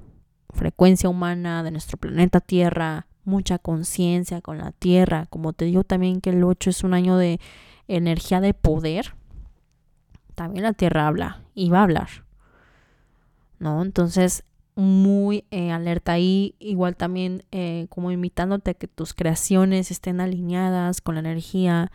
[0.50, 5.26] frecuencia humana de nuestro planeta Tierra, mucha conciencia con la Tierra.
[5.26, 7.40] Como te digo también que el 8 es un año de
[7.96, 9.14] energía de poder.
[10.34, 12.08] También la Tierra habla y va a hablar.
[13.58, 13.82] ¿No?
[13.82, 16.54] Entonces, muy eh, alerta ahí.
[16.58, 21.90] Igual también eh, como invitándote a que tus creaciones estén alineadas con la energía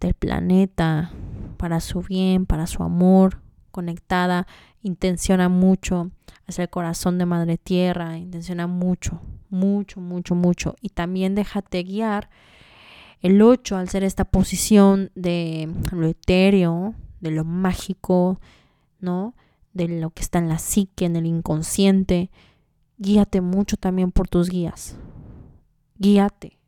[0.00, 1.10] del planeta
[1.56, 3.40] para su bien, para su amor,
[3.70, 4.46] conectada,
[4.82, 6.10] intenciona mucho
[6.46, 10.74] hacia el corazón de Madre Tierra, intenciona mucho, mucho, mucho, mucho.
[10.80, 12.28] Y también déjate guiar.
[13.22, 18.40] El 8, al ser esta posición de lo etéreo, de lo mágico,
[19.00, 19.34] ¿no?
[19.72, 22.30] De lo que está en la psique, en el inconsciente,
[22.98, 24.96] guíate mucho también por tus guías.
[25.98, 26.58] Guíate.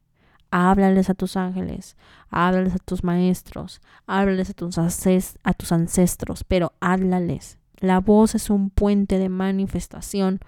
[0.51, 1.95] Háblales a tus ángeles,
[2.31, 7.59] háblales a tus maestros, háblales a tus, a tus ancestros, pero háblales.
[7.77, 10.41] La voz es un puente de manifestación.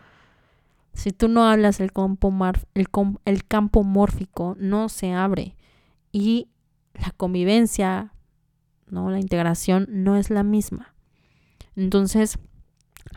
[0.94, 2.32] Si tú no hablas, el campo,
[2.72, 2.88] el,
[3.26, 5.54] el campo mórfico no se abre
[6.12, 6.48] y
[6.94, 8.12] la convivencia,
[8.88, 9.10] ¿no?
[9.10, 10.94] la integración no es la misma.
[11.76, 12.38] Entonces,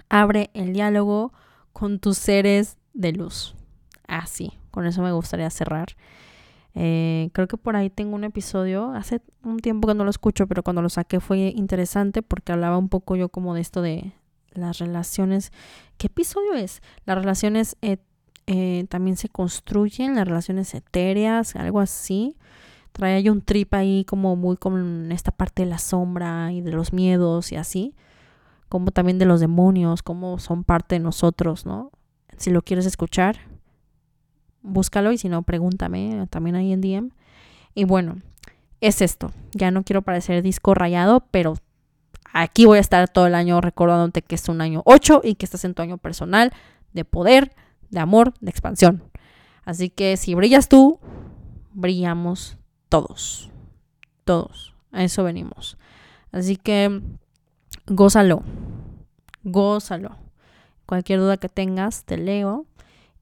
[0.10, 1.34] abre el diálogo
[1.74, 3.56] con tus seres de luz.
[4.08, 5.96] Así, con eso me gustaría cerrar.
[6.76, 10.48] Eh, creo que por ahí tengo un episodio, hace un tiempo que no lo escucho,
[10.48, 14.14] pero cuando lo saqué fue interesante porque hablaba un poco yo como de esto de
[14.54, 15.52] las relaciones.
[15.98, 16.82] ¿Qué episodio es?
[17.06, 22.36] Las relaciones eh, también se construyen, las relaciones etéreas, algo así.
[22.94, 26.72] Trae ahí un trip ahí como muy con esta parte de la sombra y de
[26.72, 27.96] los miedos y así.
[28.70, 31.92] Como también de los demonios, como son parte de nosotros, ¿no?
[32.38, 33.38] Si lo quieres escuchar,
[34.62, 37.10] búscalo y si no, pregúntame también ahí en DM.
[37.76, 38.18] Y bueno,
[38.82, 39.32] es esto.
[39.54, 41.56] Ya no quiero parecer disco rayado, pero
[42.32, 45.46] aquí voy a estar todo el año recordándote que es un año 8 y que
[45.46, 46.52] estás en tu año personal
[46.94, 47.56] de poder,
[47.90, 49.04] de amor, de expansión.
[49.66, 51.00] Así que si brillas tú,
[51.74, 52.58] brillamos
[52.94, 53.50] todos.
[54.24, 54.76] Todos.
[54.92, 55.80] A eso venimos.
[56.32, 57.02] Así que
[57.88, 58.44] gózalo.
[59.44, 60.16] Gózalo.
[60.86, 62.68] Cualquier duda que tengas, te leo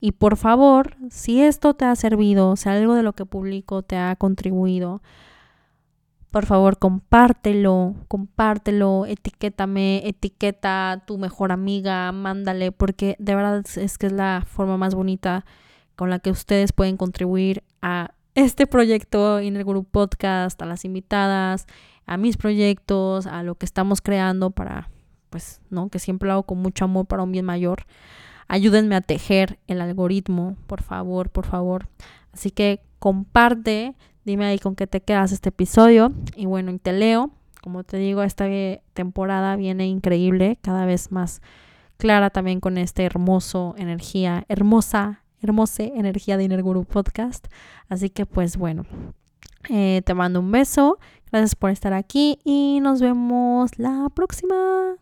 [0.02, 3.96] y por favor, si esto te ha servido, si algo de lo que publico te
[3.96, 5.02] ha contribuido,
[6.32, 13.98] por favor compártelo, compártelo, etiquétame, etiqueta a tu mejor amiga, mándale, porque de verdad es
[13.98, 15.46] que es la forma más bonita
[15.96, 21.68] con la que ustedes pueden contribuir a este proyecto grupo podcast, a las invitadas,
[22.06, 24.90] a mis proyectos, a lo que estamos creando para,
[25.30, 25.90] pues, ¿no?
[25.90, 27.86] Que siempre lo hago con mucho amor para un bien mayor.
[28.48, 31.88] Ayúdenme a tejer el algoritmo, por favor, por favor.
[32.34, 36.12] Así que comparte, dime ahí con qué te quedas este episodio.
[36.36, 37.32] Y bueno, y te leo.
[37.62, 38.48] Como te digo, esta
[38.94, 41.42] temporada viene increíble, cada vez más
[41.98, 47.48] clara también con esta hermoso energía, hermosa, hermosa energía de Inner Guru Podcast.
[47.90, 48.86] Así que pues bueno,
[49.70, 51.00] eh, te mando un beso,
[51.32, 54.96] gracias por estar aquí y nos vemos la próxima.